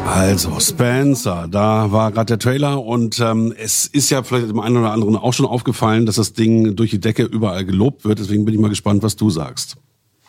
Also, 0.07 0.61
Spencer, 0.61 1.49
da 1.51 1.91
war 1.91 2.13
gerade 2.13 2.37
der 2.37 2.39
Trailer 2.39 2.85
und 2.85 3.19
ähm, 3.19 3.55
es 3.57 3.87
ist 3.87 4.11
ja 4.11 4.23
vielleicht 4.23 4.51
dem 4.51 4.61
einen 4.61 4.77
oder 4.77 4.93
anderen 4.93 5.17
auch 5.17 5.33
schon 5.33 5.47
aufgefallen, 5.47 6.05
dass 6.05 6.17
das 6.17 6.35
Ding 6.35 6.77
durch 6.77 6.91
die 6.91 7.01
Decke 7.01 7.23
überall 7.23 7.65
gelobt 7.65 8.05
wird. 8.05 8.19
Deswegen 8.19 8.45
bin 8.45 8.53
ich 8.53 8.61
mal 8.61 8.69
gespannt, 8.69 9.03
was 9.03 9.17
du 9.17 9.31
sagst. 9.31 9.79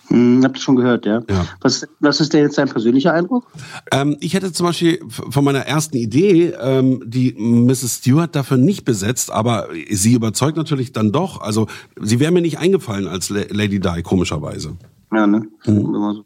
Hm, 0.07 0.41
habt 0.43 0.57
ihr 0.57 0.61
schon 0.61 0.75
gehört, 0.75 1.05
ja. 1.05 1.21
Ja. 1.29 1.45
Was, 1.61 1.87
was 1.99 2.19
ist 2.19 2.31
denn 2.33 2.41
jetzt 2.43 2.57
dein 2.57 2.69
persönlicher 2.69 3.13
Eindruck? 3.13 3.47
Ähm, 3.91 4.17
ich 4.19 4.33
hätte 4.35 4.51
zum 4.51 4.67
Beispiel 4.67 4.99
von 5.09 5.43
meiner 5.43 5.61
ersten 5.65 5.97
Idee 5.97 6.53
ähm, 6.61 7.01
die 7.05 7.33
Mrs. 7.33 7.95
Stewart 7.97 8.35
dafür 8.35 8.57
nicht 8.57 8.85
besetzt, 8.85 9.31
aber 9.31 9.67
sie 9.89 10.13
überzeugt 10.13 10.57
natürlich 10.57 10.91
dann 10.91 11.11
doch. 11.11 11.41
Also 11.41 11.67
sie 11.99 12.19
wäre 12.19 12.31
mir 12.31 12.41
nicht 12.41 12.59
eingefallen 12.59 13.07
als 13.07 13.29
La- 13.29 13.45
Lady 13.49 13.79
Di, 13.79 14.01
komischerweise. 14.03 14.77
Ja, 15.11 15.25
ne? 15.25 15.47
Mhm. 15.65 16.23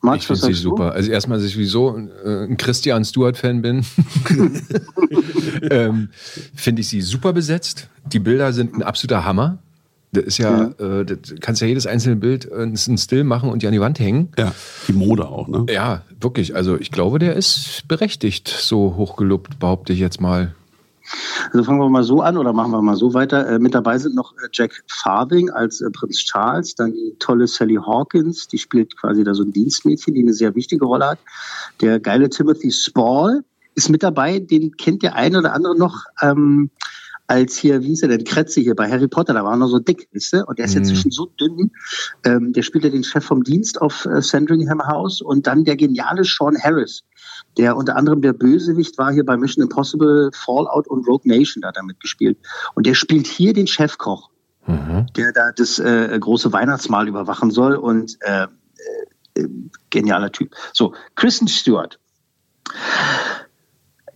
Max, 0.00 0.22
Ich 0.22 0.30
was 0.30 0.38
finde 0.40 0.54
sie 0.54 0.60
sagst 0.62 0.64
du? 0.64 0.68
super. 0.70 0.92
Also 0.92 1.10
erstmal, 1.10 1.38
dass 1.38 1.46
ich 1.48 1.54
sowieso 1.54 1.96
äh, 2.24 2.44
ein 2.44 2.56
Christian 2.56 3.04
Stewart-Fan 3.04 3.62
bin, 3.62 3.84
ähm, 5.70 6.08
finde 6.54 6.82
ich 6.82 6.88
sie 6.88 7.00
super 7.00 7.32
besetzt. 7.32 7.88
Die 8.06 8.18
Bilder 8.20 8.52
sind 8.52 8.74
ein 8.74 8.82
absoluter 8.82 9.24
Hammer. 9.24 9.58
Das 10.12 10.24
ist 10.24 10.38
ja, 10.38 10.70
äh, 10.78 11.04
das 11.04 11.34
kannst 11.40 11.60
ja 11.60 11.66
jedes 11.66 11.86
einzelne 11.86 12.16
Bild 12.16 12.50
äh, 12.50 12.62
ein 12.62 12.76
Still 12.76 13.24
machen 13.24 13.50
und 13.50 13.62
die 13.62 13.66
an 13.66 13.72
die 13.72 13.80
Wand 13.80 13.98
hängen. 14.00 14.28
Ja, 14.38 14.54
die 14.86 14.94
Mode 14.94 15.28
auch, 15.28 15.48
ne? 15.48 15.66
Ja, 15.68 16.02
wirklich. 16.20 16.56
Also 16.56 16.76
ich 16.78 16.90
glaube, 16.90 17.18
der 17.18 17.36
ist 17.36 17.82
berechtigt, 17.88 18.48
so 18.48 18.96
hochgelobt, 18.96 19.58
behaupte 19.58 19.92
ich 19.92 19.98
jetzt 19.98 20.20
mal. 20.20 20.54
Also 21.52 21.64
fangen 21.64 21.78
wir 21.78 21.88
mal 21.88 22.04
so 22.04 22.20
an 22.20 22.36
oder 22.36 22.52
machen 22.52 22.72
wir 22.72 22.82
mal 22.82 22.96
so 22.96 23.14
weiter. 23.14 23.48
Äh, 23.48 23.58
mit 23.58 23.74
dabei 23.74 23.98
sind 23.98 24.14
noch 24.14 24.32
äh, 24.34 24.48
Jack 24.52 24.82
Farthing 24.86 25.50
als 25.50 25.80
äh, 25.80 25.90
Prinz 25.90 26.18
Charles, 26.18 26.74
dann 26.74 26.92
die 26.92 27.16
tolle 27.18 27.46
Sally 27.46 27.76
Hawkins, 27.76 28.48
die 28.48 28.58
spielt 28.58 28.96
quasi 28.96 29.24
da 29.24 29.34
so 29.34 29.42
ein 29.42 29.52
Dienstmädchen, 29.52 30.14
die 30.14 30.22
eine 30.22 30.34
sehr 30.34 30.54
wichtige 30.54 30.84
Rolle 30.84 31.06
hat. 31.06 31.18
Der 31.80 32.00
geile 32.00 32.28
Timothy 32.28 32.70
Spall 32.70 33.42
ist 33.74 33.88
mit 33.88 34.02
dabei, 34.02 34.38
den 34.38 34.76
kennt 34.76 35.02
der 35.02 35.14
eine 35.14 35.38
oder 35.38 35.54
andere 35.54 35.76
noch 35.76 36.04
ähm, 36.20 36.70
als 37.28 37.56
hier, 37.56 37.82
wie 37.82 37.88
hieß 37.88 38.02
er 38.02 38.08
denn, 38.08 38.24
Kretze 38.24 38.60
hier 38.60 38.74
bei 38.74 38.90
Harry 38.90 39.06
Potter, 39.06 39.34
da 39.34 39.44
war 39.44 39.52
er 39.52 39.56
noch 39.58 39.68
so 39.68 39.78
dick, 39.78 40.08
wisst 40.12 40.34
ihr? 40.34 40.48
Und 40.48 40.58
der 40.58 40.64
ist 40.64 40.74
Mhm. 40.74 40.78
jetzt 40.78 40.88
inzwischen 40.90 41.10
so 41.10 41.26
dünn. 41.26 41.70
Ähm, 42.24 42.52
der 42.54 42.62
spielt 42.62 42.84
ja 42.84 42.90
den 42.90 43.04
Chef 43.04 43.24
vom 43.24 43.44
Dienst 43.44 43.80
auf 43.80 44.06
äh, 44.06 44.22
Sandringham 44.22 44.86
House 44.86 45.20
und 45.20 45.46
dann 45.46 45.64
der 45.64 45.76
geniale 45.76 46.24
Sean 46.24 46.56
Harris, 46.60 47.02
der 47.58 47.76
unter 47.76 47.96
anderem 47.96 48.22
der 48.22 48.32
Bösewicht 48.32 48.96
war 48.98 49.12
hier 49.12 49.24
bei 49.24 49.36
Mission 49.36 49.62
Impossible, 49.62 50.30
Fallout 50.34 50.88
und 50.88 51.06
Rogue 51.06 51.28
Nation, 51.28 51.60
da 51.60 51.68
hat 51.68 51.76
er 51.76 51.84
mitgespielt. 51.84 52.38
Und 52.74 52.86
der 52.86 52.94
spielt 52.94 53.26
hier 53.26 53.52
den 53.52 53.66
Chefkoch, 53.66 54.30
der 55.16 55.32
da 55.32 55.52
das 55.54 55.78
äh, 55.78 56.18
große 56.18 56.52
Weihnachtsmahl 56.52 57.08
überwachen 57.08 57.50
soll 57.50 57.74
und 57.76 58.16
äh, 58.20 58.46
äh, 59.34 59.48
genialer 59.90 60.32
Typ. 60.32 60.54
So, 60.72 60.94
Kristen 61.14 61.48
Stewart. 61.48 61.98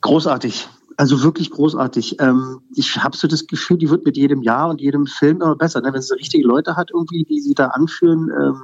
Großartig. 0.00 0.68
Also 1.02 1.24
wirklich 1.24 1.50
großartig. 1.50 2.20
Ähm, 2.20 2.60
ich 2.76 2.96
habe 3.02 3.16
so 3.16 3.26
das 3.26 3.48
Gefühl, 3.48 3.76
die 3.76 3.90
wird 3.90 4.04
mit 4.04 4.16
jedem 4.16 4.40
Jahr 4.40 4.68
und 4.68 4.80
jedem 4.80 5.08
Film 5.08 5.42
immer 5.42 5.56
besser. 5.56 5.80
Ne? 5.80 5.92
Wenn 5.92 6.00
sie 6.00 6.14
richtige 6.14 6.46
Leute 6.46 6.76
hat, 6.76 6.92
irgendwie, 6.94 7.24
die 7.24 7.40
sie 7.40 7.54
da 7.54 7.66
anführen. 7.66 8.30
Ähm, 8.30 8.62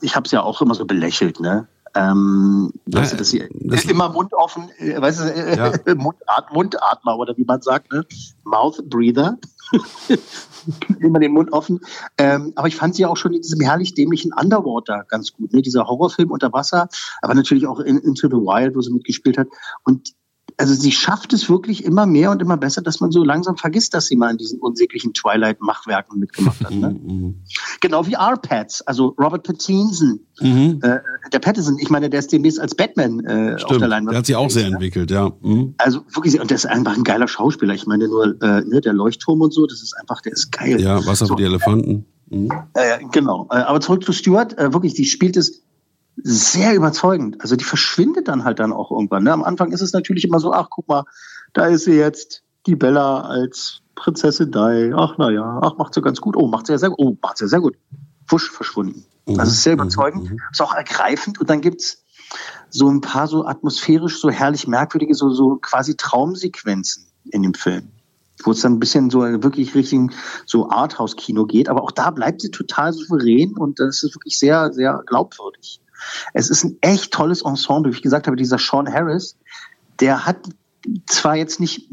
ich 0.00 0.14
habe 0.14 0.24
es 0.24 0.30
ja 0.30 0.44
auch 0.44 0.62
immer 0.62 0.76
so 0.76 0.84
belächelt, 0.84 1.40
ne? 1.40 1.66
Ähm, 1.96 2.72
weißt 2.86 3.14
du, 3.14 3.16
dass 3.16 3.30
sie 3.30 3.38
immer 3.88 4.08
Mund 4.08 4.32
offen, 4.34 4.70
äh, 4.78 5.00
weißt 5.00 5.22
du, 5.22 5.24
äh, 5.24 5.94
Mundart, 5.96 6.52
Mundatmer 6.52 7.18
oder 7.18 7.36
wie 7.36 7.44
man 7.44 7.60
sagt, 7.60 7.92
ne? 7.92 8.06
Mouth 8.44 8.80
Breather. 8.88 9.36
immer 11.00 11.18
den 11.18 11.32
Mund 11.32 11.52
offen. 11.52 11.80
Ähm, 12.18 12.52
aber 12.54 12.68
ich 12.68 12.76
fand 12.76 12.94
sie 12.94 13.04
auch 13.04 13.16
schon 13.16 13.32
in 13.32 13.42
diesem 13.42 13.60
herrlich 13.60 13.94
dämlichen 13.94 14.32
Underwater 14.32 15.06
ganz 15.08 15.32
gut, 15.32 15.52
ne? 15.52 15.60
Dieser 15.60 15.88
Horrorfilm 15.88 16.30
unter 16.30 16.52
Wasser, 16.52 16.88
aber 17.20 17.34
natürlich 17.34 17.66
auch 17.66 17.80
in 17.80 17.98
Into 17.98 18.28
the 18.28 18.36
Wild, 18.36 18.76
wo 18.76 18.80
sie 18.80 18.92
mitgespielt 18.92 19.38
hat. 19.38 19.48
Und 19.82 20.14
also 20.56 20.74
sie 20.74 20.92
schafft 20.92 21.32
es 21.32 21.48
wirklich 21.48 21.84
immer 21.84 22.06
mehr 22.06 22.30
und 22.30 22.40
immer 22.42 22.56
besser, 22.56 22.82
dass 22.82 23.00
man 23.00 23.10
so 23.10 23.24
langsam 23.24 23.56
vergisst, 23.56 23.94
dass 23.94 24.06
sie 24.06 24.16
mal 24.16 24.30
in 24.30 24.36
diesen 24.38 24.60
unsäglichen 24.60 25.12
Twilight-Machwerken 25.14 26.18
mitgemacht 26.18 26.64
hat. 26.64 26.70
Ne? 26.72 27.34
Genau 27.80 28.06
wie 28.06 28.14
R-Pats, 28.14 28.82
also 28.82 29.14
Robert 29.20 29.42
Pattinson, 29.44 30.20
Mhm. 30.40 30.80
äh, 30.82 30.98
der 31.32 31.38
Pattinson, 31.38 31.78
ich 31.78 31.90
meine, 31.90 32.10
der 32.10 32.18
ist 32.20 32.32
demnächst 32.32 32.58
als 32.60 32.74
Batman 32.74 33.20
äh, 33.20 33.54
auf 33.54 33.60
Stimmt, 33.60 33.80
der 33.82 33.88
Leinwand. 33.88 34.12
der 34.12 34.18
hat 34.18 34.26
sich 34.26 34.34
auch 34.36 34.50
sehr 34.50 34.64
ne? 34.64 34.72
entwickelt, 34.74 35.10
ja. 35.10 35.30
Mhm. 35.42 35.74
Also 35.78 36.00
wirklich, 36.12 36.40
und 36.40 36.50
der 36.50 36.56
ist 36.56 36.66
einfach 36.66 36.96
ein 36.96 37.04
geiler 37.04 37.28
Schauspieler. 37.28 37.74
Ich 37.74 37.86
meine 37.86 38.08
nur, 38.08 38.34
äh, 38.42 38.62
ne, 38.62 38.80
der 38.80 38.92
Leuchtturm 38.94 39.40
und 39.42 39.52
so, 39.54 39.66
das 39.66 39.82
ist 39.82 39.94
einfach, 39.96 40.20
der 40.22 40.32
ist 40.32 40.50
geil. 40.50 40.80
Ja, 40.80 41.04
Wasser 41.06 41.26
so, 41.26 41.34
für 41.34 41.38
die 41.42 41.44
Elefanten. 41.46 42.06
Mhm. 42.30 42.50
äh, 42.74 42.98
genau. 43.12 43.46
Äh, 43.50 43.56
aber 43.58 43.80
zurück 43.80 44.04
zu 44.04 44.12
Stuart, 44.12 44.58
äh, 44.58 44.72
wirklich, 44.72 44.94
die 44.94 45.04
spielt 45.04 45.36
es 45.36 45.62
sehr 46.16 46.74
überzeugend. 46.74 47.40
Also 47.40 47.56
die 47.56 47.64
verschwindet 47.64 48.28
dann 48.28 48.44
halt 48.44 48.58
dann 48.58 48.72
auch 48.72 48.90
irgendwann. 48.90 49.24
Ne? 49.24 49.32
Am 49.32 49.44
Anfang 49.44 49.72
ist 49.72 49.80
es 49.80 49.92
natürlich 49.92 50.24
immer 50.24 50.40
so, 50.40 50.52
ach 50.52 50.68
guck 50.70 50.88
mal, 50.88 51.04
da 51.52 51.66
ist 51.66 51.84
sie 51.84 51.94
jetzt, 51.94 52.42
die 52.66 52.76
Bella 52.76 53.22
als 53.22 53.80
Prinzessin 53.94 54.50
Di. 54.50 54.92
Ach 54.96 55.18
naja, 55.18 55.60
ach 55.62 55.76
macht 55.76 55.94
sie 55.94 56.02
ganz 56.02 56.20
gut. 56.20 56.36
Oh, 56.36 56.46
macht 56.46 56.66
sie 56.66 56.72
ja 56.72 56.78
sehr 56.78 56.90
gut. 56.90 56.98
Oh, 56.98 57.16
macht 57.22 57.38
sie 57.38 57.44
ja 57.44 57.48
sehr 57.48 57.60
gut. 57.60 57.76
Wusch, 58.28 58.50
verschwunden. 58.50 59.04
Also 59.26 59.42
es 59.42 59.52
ist 59.54 59.62
sehr 59.62 59.72
überzeugend, 59.74 60.32
ist 60.50 60.60
auch 60.60 60.74
ergreifend 60.74 61.40
und 61.40 61.48
dann 61.48 61.60
gibt's 61.60 62.04
so 62.68 62.88
ein 62.88 63.00
paar 63.00 63.26
so 63.26 63.46
atmosphärisch 63.46 64.20
so 64.20 64.28
herrlich 64.28 64.66
merkwürdige, 64.66 65.14
so, 65.14 65.30
so 65.30 65.56
quasi 65.56 65.96
Traumsequenzen 65.96 67.06
in 67.30 67.42
dem 67.42 67.54
Film 67.54 67.90
wo 68.42 68.50
es 68.50 68.60
dann 68.60 68.74
ein 68.74 68.80
bisschen 68.80 69.10
so 69.10 69.20
wirklich 69.20 69.74
Richtung 69.74 70.10
so 70.44 70.68
Arthouse-Kino 70.68 71.46
geht. 71.46 71.68
Aber 71.68 71.82
auch 71.82 71.92
da 71.92 72.10
bleibt 72.10 72.40
sie 72.40 72.50
total 72.50 72.92
souverän 72.92 73.56
und 73.56 73.80
das 73.80 74.02
ist 74.02 74.14
wirklich 74.14 74.38
sehr, 74.38 74.72
sehr 74.72 75.02
glaubwürdig. 75.06 75.80
Es 76.32 76.50
ist 76.50 76.64
ein 76.64 76.78
echt 76.80 77.12
tolles 77.12 77.42
Ensemble. 77.42 77.92
Wie 77.92 77.96
ich 77.96 78.02
gesagt 78.02 78.26
habe, 78.26 78.36
dieser 78.36 78.58
Sean 78.58 78.92
Harris, 78.92 79.36
der 80.00 80.26
hat 80.26 80.38
zwar 81.06 81.36
jetzt 81.36 81.60
nicht, 81.60 81.88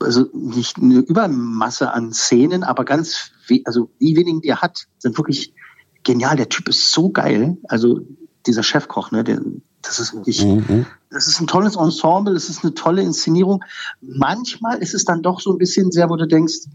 also 0.00 0.26
nicht 0.32 0.78
eine 0.78 0.98
Übermasse 0.98 1.92
an 1.92 2.12
Szenen, 2.12 2.64
aber 2.64 2.84
ganz, 2.84 3.30
also 3.64 3.90
die 4.00 4.16
wenigen, 4.16 4.40
die 4.40 4.48
er 4.48 4.62
hat, 4.62 4.86
sind 4.98 5.16
wirklich 5.18 5.54
genial. 6.02 6.36
Der 6.36 6.48
Typ 6.48 6.68
ist 6.68 6.90
so 6.90 7.10
geil. 7.10 7.56
Also 7.68 8.00
dieser 8.46 8.62
Chefkoch, 8.62 9.10
ne, 9.10 9.24
der, 9.24 9.40
das 9.82 9.98
ist 9.98 10.14
wirklich, 10.14 10.44
Mhm. 10.44 10.86
Das 11.14 11.28
ist 11.28 11.40
ein 11.40 11.46
tolles 11.46 11.76
Ensemble, 11.76 12.34
es 12.34 12.50
ist 12.50 12.64
eine 12.64 12.74
tolle 12.74 13.02
Inszenierung. 13.02 13.64
Manchmal 14.00 14.78
ist 14.78 14.94
es 14.94 15.04
dann 15.04 15.22
doch 15.22 15.40
so 15.40 15.52
ein 15.52 15.58
bisschen 15.58 15.92
sehr, 15.92 16.10
wo 16.10 16.16
du 16.16 16.26
denkst, 16.26 16.66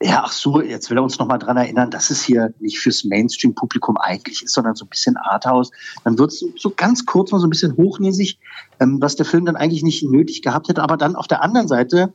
ja, 0.00 0.22
ach 0.24 0.32
so, 0.32 0.60
jetzt 0.60 0.90
will 0.90 0.98
er 0.98 1.02
uns 1.02 1.18
noch 1.18 1.26
mal 1.26 1.38
dran 1.38 1.56
erinnern, 1.56 1.90
dass 1.90 2.10
es 2.10 2.22
hier 2.22 2.52
nicht 2.60 2.78
fürs 2.78 3.04
Mainstream-Publikum 3.04 3.96
eigentlich 3.96 4.42
ist, 4.42 4.54
sondern 4.54 4.74
so 4.74 4.84
ein 4.84 4.88
bisschen 4.88 5.16
Arthouse. 5.16 5.70
Dann 6.04 6.18
wird 6.18 6.32
es 6.32 6.40
so, 6.40 6.48
so 6.56 6.70
ganz 6.70 7.06
kurz 7.06 7.32
mal 7.32 7.40
so 7.40 7.46
ein 7.46 7.50
bisschen 7.50 7.76
hochnäsig, 7.76 8.38
ähm, 8.78 9.00
was 9.00 9.16
der 9.16 9.26
Film 9.26 9.46
dann 9.46 9.56
eigentlich 9.56 9.82
nicht 9.82 10.04
nötig 10.04 10.42
gehabt 10.42 10.68
hätte. 10.68 10.82
Aber 10.82 10.96
dann 10.96 11.16
auf 11.16 11.26
der 11.26 11.42
anderen 11.42 11.68
Seite 11.68 12.12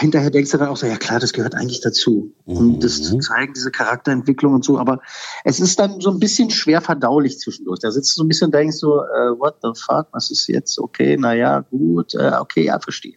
hinterher 0.00 0.30
denkst 0.30 0.50
du 0.50 0.58
dann 0.58 0.68
auch 0.68 0.76
so, 0.76 0.86
ja 0.86 0.96
klar, 0.96 1.20
das 1.20 1.32
gehört 1.32 1.54
eigentlich 1.54 1.80
dazu. 1.80 2.32
Und 2.44 2.82
das 2.82 3.02
zu 3.02 3.18
zeigen, 3.18 3.52
diese 3.54 3.70
Charakterentwicklung 3.70 4.54
und 4.54 4.64
so, 4.64 4.78
aber 4.78 5.00
es 5.44 5.60
ist 5.60 5.78
dann 5.78 6.00
so 6.00 6.10
ein 6.10 6.18
bisschen 6.18 6.50
schwer 6.50 6.80
verdaulich 6.80 7.38
zwischendurch. 7.38 7.78
Da 7.80 7.90
sitzt 7.90 8.12
du 8.12 8.16
so 8.16 8.24
ein 8.24 8.28
bisschen 8.28 8.46
und 8.46 8.54
denkst 8.54 8.76
so, 8.76 9.00
äh, 9.00 9.38
what 9.38 9.56
the 9.62 9.70
fuck, 9.74 10.08
was 10.12 10.30
ist 10.30 10.48
jetzt? 10.48 10.78
Okay, 10.78 11.16
naja, 11.16 11.60
gut, 11.60 12.14
äh, 12.14 12.32
okay, 12.40 12.64
ja, 12.64 12.80
verstehe. 12.80 13.14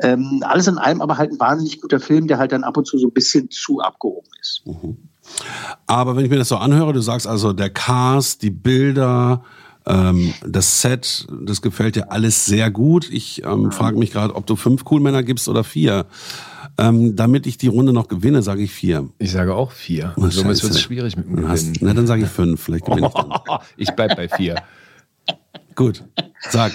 Ähm, 0.00 0.42
alles 0.44 0.66
in 0.68 0.78
allem 0.78 1.00
aber 1.00 1.18
halt 1.18 1.32
ein 1.32 1.40
wahnsinnig 1.40 1.80
guter 1.80 2.00
Film, 2.00 2.26
der 2.26 2.38
halt 2.38 2.52
dann 2.52 2.64
ab 2.64 2.76
und 2.76 2.86
zu 2.86 2.98
so 2.98 3.08
ein 3.08 3.12
bisschen 3.12 3.50
zu 3.50 3.80
abgehoben 3.80 4.28
ist. 4.40 4.62
Aber 5.86 6.16
wenn 6.16 6.24
ich 6.24 6.30
mir 6.30 6.38
das 6.38 6.48
so 6.48 6.56
anhöre, 6.56 6.92
du 6.92 7.00
sagst 7.00 7.26
also, 7.26 7.52
der 7.52 7.70
Cast, 7.70 8.42
die 8.42 8.50
Bilder, 8.50 9.42
ähm, 9.86 10.32
das 10.46 10.80
Set, 10.80 11.26
das 11.42 11.60
gefällt 11.62 11.96
dir 11.96 12.10
alles 12.10 12.46
sehr 12.46 12.70
gut. 12.70 13.08
Ich 13.10 13.42
ähm, 13.44 13.70
frage 13.70 13.98
mich 13.98 14.12
gerade, 14.12 14.34
ob 14.34 14.46
du 14.46 14.56
fünf 14.56 14.84
Coolmänner 14.84 15.22
gibst 15.22 15.48
oder 15.48 15.64
vier. 15.64 16.06
Ähm, 16.76 17.14
damit 17.14 17.46
ich 17.46 17.56
die 17.56 17.68
Runde 17.68 17.92
noch 17.92 18.08
gewinne, 18.08 18.42
sage 18.42 18.62
ich 18.62 18.72
vier. 18.72 19.08
Ich 19.18 19.30
sage 19.30 19.54
auch 19.54 19.70
vier. 19.70 20.12
Oh, 20.16 20.28
Somit 20.28 20.60
wird 20.62 20.72
es 20.72 20.80
schwierig 20.80 21.16
mit 21.16 21.26
dem 21.28 21.36
Dann 21.36 21.48
hast-. 21.48 21.80
Na, 21.80 21.94
dann 21.94 22.06
sage 22.06 22.22
ich 22.24 22.28
fünf. 22.28 22.62
Vielleicht 22.62 22.86
gewinne 22.86 23.08
ich 23.08 23.12
dann. 23.12 23.32
ich 23.76 23.90
bleib 23.90 24.16
bei 24.16 24.28
vier. 24.28 24.56
Gut, 25.76 26.02
sag. 26.50 26.72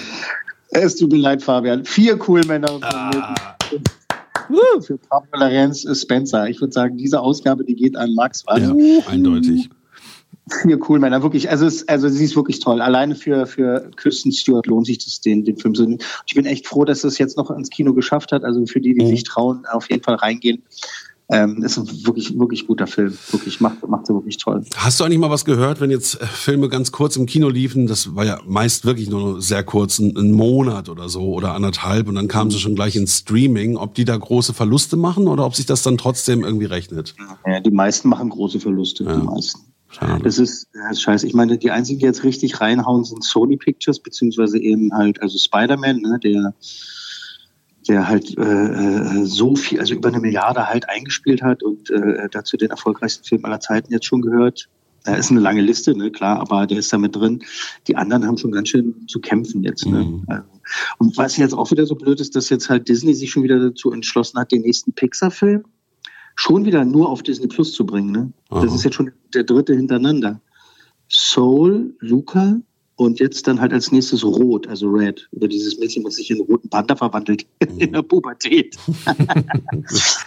Es 0.70 0.96
tut 0.96 1.10
mir 1.10 1.18
leid, 1.18 1.42
Fabian. 1.42 1.84
Vier 1.84 2.18
cool 2.28 2.44
Männer 2.46 2.68
von 2.68 2.84
Ah. 2.84 3.34
für 4.80 4.98
Pablo 4.98 5.38
Lorenz 5.40 5.86
Spencer. 6.00 6.48
Ich 6.48 6.60
würde 6.60 6.72
sagen, 6.72 6.96
diese 6.96 7.20
Ausgabe, 7.20 7.64
die 7.64 7.74
geht 7.74 7.96
an 7.96 8.14
Max. 8.14 8.44
Ja, 8.56 8.72
eindeutig. 9.06 9.68
Vier 10.62 10.78
cool 10.88 10.98
Männer, 10.98 11.22
wirklich. 11.22 11.50
Also, 11.50 11.66
es, 11.66 11.86
also 11.88 12.08
sie 12.08 12.24
ist 12.24 12.36
wirklich 12.36 12.60
toll. 12.60 12.80
Alleine 12.80 13.14
für, 13.14 13.46
für 13.46 13.90
Kristen 13.96 14.32
Stewart 14.32 14.66
lohnt 14.66 14.86
sich 14.86 14.98
das, 14.98 15.20
den, 15.20 15.44
den 15.44 15.56
Film 15.56 15.74
zu 15.74 15.84
sehen. 15.84 15.98
Ich 16.26 16.34
bin 16.34 16.46
echt 16.46 16.66
froh, 16.66 16.84
dass 16.84 17.04
es 17.04 17.18
jetzt 17.18 17.36
noch 17.36 17.50
ins 17.50 17.70
Kino 17.70 17.94
geschafft 17.94 18.32
hat. 18.32 18.44
Also 18.44 18.66
für 18.66 18.80
die, 18.80 18.94
die 18.94 19.06
sich 19.06 19.24
trauen, 19.24 19.64
auf 19.70 19.88
jeden 19.90 20.02
Fall 20.02 20.16
reingehen. 20.16 20.62
Ähm, 21.32 21.62
ist 21.62 21.78
ein 21.78 21.86
wirklich, 22.04 22.36
wirklich 22.36 22.66
guter 22.66 22.88
Film. 22.88 23.16
Wirklich, 23.30 23.60
macht, 23.60 23.86
macht 23.86 24.08
sie 24.08 24.14
wirklich 24.14 24.36
toll. 24.38 24.64
Hast 24.74 24.98
du 24.98 25.04
eigentlich 25.04 25.20
mal 25.20 25.30
was 25.30 25.44
gehört, 25.44 25.80
wenn 25.80 25.90
jetzt 25.90 26.20
äh, 26.20 26.26
Filme 26.26 26.68
ganz 26.68 26.90
kurz 26.90 27.14
im 27.14 27.26
Kino 27.26 27.48
liefen? 27.48 27.86
Das 27.86 28.16
war 28.16 28.24
ja 28.24 28.40
meist 28.46 28.84
wirklich 28.84 29.08
nur 29.08 29.40
sehr 29.40 29.62
kurz, 29.62 30.00
ein, 30.00 30.32
Monat 30.32 30.88
oder 30.88 31.08
so 31.08 31.32
oder 31.32 31.54
anderthalb 31.54 32.08
und 32.08 32.16
dann 32.16 32.26
kamen 32.26 32.50
sie 32.50 32.58
schon 32.58 32.74
gleich 32.74 32.96
ins 32.96 33.18
Streaming. 33.18 33.76
Ob 33.76 33.94
die 33.94 34.04
da 34.04 34.16
große 34.16 34.54
Verluste 34.54 34.96
machen 34.96 35.28
oder 35.28 35.46
ob 35.46 35.54
sich 35.54 35.66
das 35.66 35.82
dann 35.82 35.98
trotzdem 35.98 36.42
irgendwie 36.42 36.66
rechnet? 36.66 37.14
Ja, 37.46 37.60
die 37.60 37.70
meisten 37.70 38.08
machen 38.08 38.28
große 38.28 38.58
Verluste, 38.58 39.04
die 39.04 39.22
meisten. 39.22 39.69
Das 40.22 40.38
ist, 40.38 40.68
das 40.72 40.92
ist 40.92 41.02
scheiße. 41.02 41.26
Ich 41.26 41.34
meine, 41.34 41.58
die 41.58 41.70
einzigen, 41.70 41.98
die 41.98 42.04
jetzt 42.04 42.22
richtig 42.22 42.60
reinhauen, 42.60 43.04
sind 43.04 43.24
Sony 43.24 43.56
Pictures, 43.56 43.98
beziehungsweise 44.00 44.58
eben 44.58 44.92
halt, 44.92 45.20
also 45.20 45.36
Spider-Man, 45.36 46.00
ne, 46.00 46.18
der, 46.22 46.54
der 47.88 48.08
halt 48.08 48.38
äh, 48.38 48.42
äh, 48.42 49.24
so 49.24 49.56
viel, 49.56 49.80
also 49.80 49.94
über 49.94 50.08
eine 50.08 50.20
Milliarde 50.20 50.68
halt 50.68 50.88
eingespielt 50.88 51.42
hat 51.42 51.62
und 51.62 51.90
äh, 51.90 52.28
dazu 52.30 52.56
den 52.56 52.70
erfolgreichsten 52.70 53.24
Film 53.24 53.44
aller 53.44 53.60
Zeiten 53.60 53.92
jetzt 53.92 54.06
schon 54.06 54.22
gehört. 54.22 54.68
Da 55.04 55.14
ist 55.14 55.30
eine 55.30 55.40
lange 55.40 55.62
Liste, 55.62 55.96
ne, 55.96 56.10
klar, 56.10 56.40
aber 56.40 56.66
der 56.66 56.78
ist 56.78 56.92
da 56.92 56.98
mit 56.98 57.16
drin. 57.16 57.42
Die 57.88 57.96
anderen 57.96 58.26
haben 58.26 58.36
schon 58.36 58.52
ganz 58.52 58.68
schön 58.68 59.06
zu 59.08 59.18
kämpfen 59.18 59.62
jetzt. 59.62 59.86
Ne? 59.86 60.22
Also, 60.26 60.44
und 60.98 61.16
was 61.16 61.38
jetzt 61.38 61.54
auch 61.54 61.70
wieder 61.70 61.86
so 61.86 61.94
blöd 61.94 62.20
ist, 62.20 62.36
dass 62.36 62.50
jetzt 62.50 62.68
halt 62.68 62.88
Disney 62.88 63.14
sich 63.14 63.30
schon 63.30 63.42
wieder 63.42 63.58
dazu 63.58 63.92
entschlossen 63.92 64.38
hat, 64.38 64.52
den 64.52 64.60
nächsten 64.60 64.92
Pixar-Film 64.92 65.64
schon 66.40 66.64
wieder 66.64 66.86
nur 66.86 67.10
auf 67.10 67.22
Disney 67.22 67.48
Plus 67.48 67.74
zu 67.74 67.84
bringen. 67.84 68.12
Ne? 68.12 68.32
Das 68.48 68.74
ist 68.74 68.82
jetzt 68.82 68.94
schon 68.94 69.12
der 69.34 69.44
dritte 69.44 69.74
hintereinander. 69.74 70.40
Soul, 71.08 71.94
Luca 72.00 72.56
und 72.96 73.20
jetzt 73.20 73.46
dann 73.46 73.60
halt 73.60 73.74
als 73.74 73.92
nächstes 73.92 74.24
Rot, 74.24 74.66
also 74.66 74.88
Red, 74.88 75.28
über 75.32 75.48
dieses 75.48 75.78
Mädchen, 75.78 76.02
was 76.04 76.14
sich 76.14 76.30
in 76.30 76.38
einen 76.38 76.46
roten 76.46 76.68
Panda 76.70 76.96
verwandelt 76.96 77.46
in 77.78 77.92
der 77.92 78.02
Pubertät. 78.02 78.76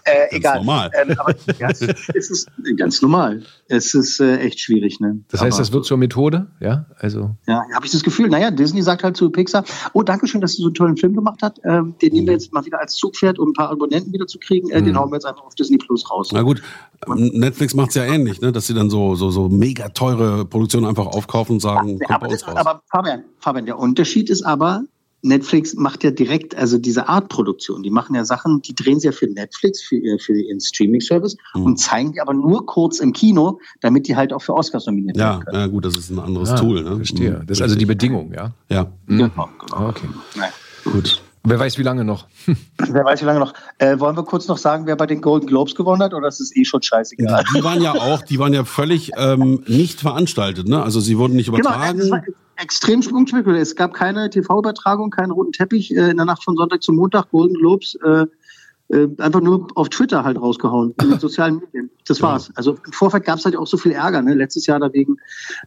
äh, 0.06 0.36
egal. 0.36 0.58
normal. 0.58 0.92
Ähm, 1.02 1.16
aber 1.18 1.36
ja, 1.60 1.70
es 1.70 1.82
ist 2.30 2.48
ganz 2.78 3.02
normal. 3.02 3.44
Es 3.76 3.96
ist 3.96 4.20
äh, 4.20 4.38
echt 4.38 4.60
schwierig. 4.60 5.00
Ne? 5.00 5.24
Das 5.30 5.42
heißt, 5.42 5.54
Aber- 5.58 5.62
das 5.64 5.74
wird 5.74 5.86
zur 5.86 5.98
Methode, 5.98 6.48
ja? 6.60 6.86
Also. 7.00 7.36
ja, 7.48 7.64
habe 7.74 7.86
ich 7.86 7.92
das 7.92 8.04
Gefühl. 8.04 8.30
Naja, 8.30 8.52
Disney 8.52 8.84
sagt 8.84 9.04
halt 9.04 9.18
zu 9.18 9.32
Pixar, 9.32 9.64
oh, 9.94 10.04
danke 10.04 10.28
schön, 10.28 10.42
dass 10.42 10.56
du 10.56 10.62
so 10.62 10.68
einen 10.68 10.76
tollen 10.76 10.98
Film 10.98 11.16
gemacht 11.16 11.40
hast. 11.42 11.60
Ähm, 11.64 11.96
den 12.02 12.14
nehmen 12.14 12.28
wir 12.28 12.34
jetzt 12.34 12.54
mal 12.54 12.64
wieder 12.66 12.80
als 12.80 12.94
Zugpferd, 12.96 13.40
um 13.40 13.50
ein 13.50 13.54
paar 13.54 13.70
Abonnenten 13.72 14.14
wieder 14.14 14.28
zu 14.28 14.38
kriegen. 14.38 14.70
Äh, 14.70 14.84
Den 14.84 14.96
hauen 14.96 15.10
wir 15.10 15.16
jetzt 15.16 15.26
einfach 15.26 15.44
auf 15.44 15.56
Disney 15.56 15.78
Plus 15.78 16.10
raus. 16.12 16.30
Na 16.32 16.44
gut, 16.44 16.62
Netflix 17.08 17.74
macht's 17.74 17.96
ja 17.96 18.04
ähnlich, 18.04 18.42
ne? 18.42 18.52
dass 18.52 18.68
sie 18.68 18.74
dann 18.76 18.90
so, 18.92 19.16
so, 19.16 19.32
so 19.32 19.50
mega 19.50 19.90
teure 19.90 20.46
Produktionen 20.46 20.86
einfach 20.86 21.08
aufkaufen 21.08 21.54
und 21.54 21.60
sagen, 21.60 21.98
kommt 22.00 22.10
aber, 22.12 22.28
bei 22.28 22.32
uns 22.34 22.42
das, 22.42 22.50
raus. 22.50 22.58
aber 22.58 22.82
Fabian, 22.92 23.24
Fabian, 23.40 23.66
der 23.66 23.80
Unterschied 23.80 24.30
ist 24.30 24.44
aber, 24.44 24.84
Netflix 25.24 25.74
macht 25.76 26.04
ja 26.04 26.12
direkt, 26.12 26.54
also 26.56 26.78
diese 26.78 27.08
Art 27.08 27.30
Produktion, 27.30 27.82
die 27.82 27.90
machen 27.90 28.14
ja 28.16 28.26
Sachen, 28.26 28.62
die 28.62 28.76
drehen 28.76 29.00
sie 29.00 29.08
ja 29.08 29.12
für 29.14 29.28
Netflix, 29.28 29.82
für, 29.82 29.96
ihr- 29.96 30.20
für 30.20 30.38
ihren 30.38 30.60
Streaming-Service 30.60 31.38
Mhm. 31.56 31.64
und 31.64 31.78
zeigen 31.80 32.12
die 32.12 32.22
aber 32.22 32.34
nur 32.34 32.66
kurz 32.66 33.00
im 33.00 33.14
Kino, 33.14 33.60
damit 33.82 34.08
die 34.08 34.16
halt 34.18 34.34
auch 34.34 34.42
für 34.42 34.54
Oscars 34.54 34.86
nominiert 34.86 35.16
ja, 35.18 35.30
werden 35.32 35.46
können. 35.46 35.58
ja, 35.60 35.68
gut, 35.68 35.86
das 35.86 35.96
ist 35.98 36.10
ein 36.10 36.20
anderes 36.20 36.50
Ah, 36.50 36.56
Tool. 36.56 36.84
Ne? 36.84 36.98
Verstehe. 36.98 37.40
Mhm, 37.40 37.48
Das 37.48 37.58
ist 37.58 37.62
also 37.62 37.76
die. 37.76 37.86
Bedingung, 37.86 38.34
ja? 38.34 38.52
Ja. 38.70 38.92
Genau, 39.08 39.50
Ah, 39.72 39.88
Okay. 39.90 40.08
Nein. 40.36 40.52
Gut. 40.84 41.22
Wer 41.46 41.60
weiß, 41.60 41.78
wie 41.78 41.84
lange 41.84 42.06
noch? 42.06 42.28
Wer 42.78 43.04
weiß, 43.04 43.22
wie 43.22 43.26
lange 43.26 43.40
noch. 43.40 43.54
Äh, 43.78 44.00
wollen 44.00 44.16
wir 44.16 44.24
kurz 44.24 44.48
noch 44.48 44.58
sagen, 44.58 44.86
wer 44.86 44.96
bei 44.96 45.06
den 45.06 45.20
Golden 45.22 45.46
Globes 45.46 45.76
gewonnen 45.76 46.02
hat, 46.02 46.14
oder 46.14 46.30
ist 46.30 46.40
es 46.40 46.56
eh 46.56 46.64
schon 46.64 46.82
scheißegal? 46.82 47.44
Die 47.56 47.64
waren 47.64 47.82
ja 47.82 47.92
auch, 47.94 48.22
die 48.22 48.40
waren 48.40 48.54
ja 48.54 48.64
völlig 48.64 49.12
ähm, 49.18 49.62
nicht 49.68 50.00
veranstaltet, 50.00 50.70
ne? 50.70 50.82
Also 50.82 51.02
sie 51.02 51.18
wurden 51.18 51.36
nicht 51.36 51.48
Genau, 51.52 51.60
übertragen. 51.60 52.10
war 52.12 52.24
extrem 52.56 53.02
spektakulär. 53.02 53.62
Es 53.62 53.76
gab 53.76 53.94
keine 53.94 54.30
TV-Übertragung, 54.30 55.10
keinen 55.10 55.32
roten 55.32 55.52
Teppich 55.52 55.92
äh, 55.94 56.12
in 56.12 56.18
der 56.18 56.26
Nacht 56.26 56.44
von 56.46 56.56
Sonntag 56.56 56.82
zum 56.82 56.96
Montag, 56.96 57.30
Golden 57.32 57.56
Globes. 57.56 57.96
Äh, 57.96 58.26
äh, 58.94 59.10
einfach 59.18 59.42
nur 59.42 59.68
auf 59.76 59.90
Twitter 59.90 60.24
halt 60.24 60.40
rausgehauen, 60.40 60.94
in 61.02 61.10
den 61.10 61.20
sozialen 61.20 61.56
Medien. 61.56 61.90
Das 62.08 62.22
war's. 62.22 62.52
Also 62.56 62.78
im 62.86 62.92
Vorfeld 62.92 63.26
gab 63.26 63.40
es 63.40 63.46
halt 63.46 63.56
auch 63.56 63.66
so 63.66 63.78
viel 63.78 63.92
Ärger. 63.92 64.22
Ne? 64.22 64.34
Letztes 64.36 64.68
Jahr 64.68 64.80
da 64.80 64.94
wegen 64.94 65.18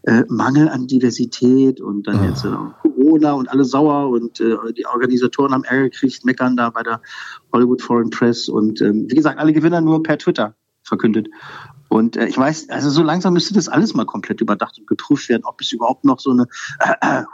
äh, 0.03 0.23
Mangel 0.29 0.69
an 0.69 0.87
Diversität 0.87 1.81
und 1.81 2.07
dann 2.07 2.25
jetzt 2.25 2.45
äh, 2.45 2.51
Corona 2.83 3.33
und 3.33 3.49
alle 3.49 3.65
sauer 3.65 4.11
und 4.11 4.41
äh, 4.41 4.57
die 4.77 4.87
Organisatoren 4.87 5.53
haben 5.53 5.65
Ärger 5.65 5.91
gekriegt, 5.91 6.25
meckern 6.25 6.57
da 6.57 6.71
bei 6.71 6.83
der 6.83 7.01
Hollywood 7.53 7.83
Foreign 7.83 8.11
Press 8.11 8.49
und 8.49 8.81
ähm, 8.81 9.07
wie 9.09 9.15
gesagt, 9.15 9.39
alle 9.39 9.53
Gewinner 9.53 9.81
nur 9.81 10.03
per 10.03 10.19
Twitter 10.19 10.55
verkündet. 10.83 11.29
Und 11.89 12.17
äh, 12.17 12.27
ich 12.27 12.39
weiß, 12.39 12.69
also 12.71 12.91
so 12.91 13.03
langsam 13.03 13.35
müsste 13.35 13.55
das 13.55 13.69
alles 13.69 13.95
mal 13.95 14.07
komplett 14.07 14.41
überdacht 14.41 14.79
und 14.79 14.87
geprüft 14.87 15.29
werden, 15.29 15.43
ob 15.45 15.61
es 15.61 15.73
überhaupt 15.73 16.05
noch 16.05 16.21
so 16.21 16.31
eine 16.31 16.47
äh, 16.81 17.21
äh, 17.21 17.25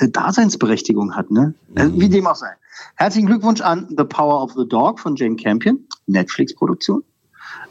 Äh, 0.00 0.08
Daseinsberechtigung 0.08 1.14
hat. 1.14 1.30
Ne? 1.30 1.54
Also, 1.74 2.00
wie 2.00 2.08
dem 2.08 2.26
auch 2.26 2.36
sei. 2.36 2.50
Herzlichen 2.96 3.26
Glückwunsch 3.26 3.60
an 3.60 3.86
The 3.96 4.04
Power 4.04 4.42
of 4.42 4.52
the 4.56 4.66
Dog 4.66 4.98
von 4.98 5.14
Jane 5.16 5.36
Campion, 5.36 5.86
Netflix-Produktion. 6.06 7.02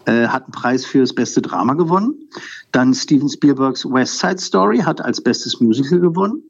Äh, 0.05 0.27
hat 0.27 0.43
einen 0.43 0.51
Preis 0.51 0.85
für 0.85 0.99
das 0.99 1.13
beste 1.13 1.41
Drama 1.41 1.73
gewonnen. 1.73 2.29
Dann 2.71 2.93
Steven 2.93 3.29
Spielbergs 3.29 3.85
West 3.85 4.19
Side 4.19 4.39
Story 4.39 4.79
hat 4.79 5.01
als 5.01 5.21
bestes 5.21 5.59
Musical 5.59 5.99
gewonnen. 5.99 6.43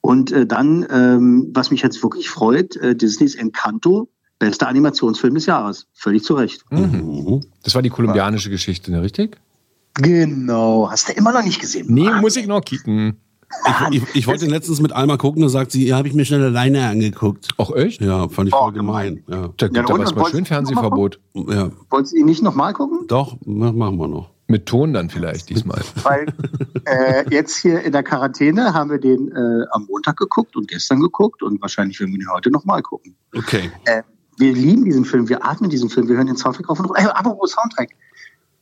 Und 0.00 0.32
äh, 0.32 0.46
dann, 0.46 0.86
ähm, 0.90 1.50
was 1.52 1.70
mich 1.70 1.82
jetzt 1.82 2.02
wirklich 2.02 2.30
freut, 2.30 2.76
äh, 2.76 2.96
Disneys 2.96 3.34
Encanto, 3.34 4.08
bester 4.38 4.68
Animationsfilm 4.68 5.34
des 5.34 5.46
Jahres. 5.46 5.88
Völlig 5.92 6.24
zu 6.24 6.34
Recht. 6.34 6.64
Mhm. 6.70 7.42
Das 7.62 7.74
war 7.74 7.82
die 7.82 7.90
kolumbianische 7.90 8.48
Geschichte, 8.48 8.90
ne, 8.90 9.02
richtig? 9.02 9.36
Genau. 9.94 10.88
Hast 10.90 11.08
du 11.08 11.12
immer 11.12 11.32
noch 11.32 11.42
nicht 11.42 11.60
gesehen? 11.60 11.86
Nee, 11.90 12.10
muss 12.20 12.36
ich 12.36 12.46
noch 12.46 12.62
kicken. 12.62 13.18
Ich, 13.90 14.02
ich, 14.02 14.14
ich 14.16 14.26
wollte 14.26 14.46
letztens 14.46 14.80
mit 14.80 14.92
Alma 14.92 15.16
gucken, 15.16 15.42
da 15.42 15.48
sagt 15.48 15.72
sie, 15.72 15.86
ja, 15.86 15.96
habe 15.96 16.06
ich 16.08 16.14
mir 16.14 16.24
schnell 16.24 16.42
alleine 16.44 16.86
angeguckt. 16.88 17.48
Auch 17.56 17.74
echt? 17.74 18.00
Ja, 18.00 18.28
fand 18.28 18.48
ich 18.48 18.54
voll 18.54 18.72
gemein. 18.72 19.24
Ja. 19.28 19.48
Da 19.56 19.66
gibt 19.68 19.76
Ja, 19.76 19.82
erstmal 19.98 19.98
wolltest 19.98 20.30
schön 20.30 20.40
mal 20.42 20.46
Fernsehverbot. 20.46 21.20
ja, 21.34 21.70
Wolltest 21.90 22.12
du 22.14 22.18
ihn 22.18 22.26
nicht 22.26 22.42
nochmal 22.42 22.72
gucken? 22.72 23.06
doch, 23.08 23.36
ma- 23.44 23.72
machen 23.72 23.96
wir 23.98 24.08
noch. 24.08 24.30
Mit 24.46 24.66
Ton 24.66 24.92
dann 24.92 25.10
vielleicht 25.10 25.48
diesmal. 25.48 25.80
Weil 26.02 26.26
äh, 26.84 27.24
jetzt 27.30 27.56
hier 27.56 27.82
in 27.82 27.92
der 27.92 28.02
Quarantäne 28.02 28.72
haben 28.74 28.90
wir 28.90 28.98
den 28.98 29.30
äh, 29.30 29.64
am 29.72 29.86
Montag 29.88 30.16
geguckt 30.16 30.56
und 30.56 30.66
gestern 30.68 31.00
geguckt 31.00 31.42
und 31.42 31.60
wahrscheinlich 31.60 32.00
werden 32.00 32.12
wir 32.12 32.20
ihn 32.20 32.30
heute 32.32 32.50
nochmal 32.50 32.82
gucken. 32.82 33.14
Okay. 33.36 33.70
Äh, 33.84 34.02
wir 34.38 34.52
lieben 34.54 34.84
diesen 34.84 35.04
Film, 35.04 35.28
wir 35.28 35.44
atmen 35.44 35.70
diesen 35.70 35.90
Film, 35.90 36.08
wir 36.08 36.16
hören 36.16 36.26
den 36.26 36.36
Soundtrack 36.36 36.68
auf 36.70 36.80
und 36.80 36.86
runter. 36.86 37.02
Äh, 37.02 37.06
apropos 37.06 37.52
Soundtrack. 37.52 37.90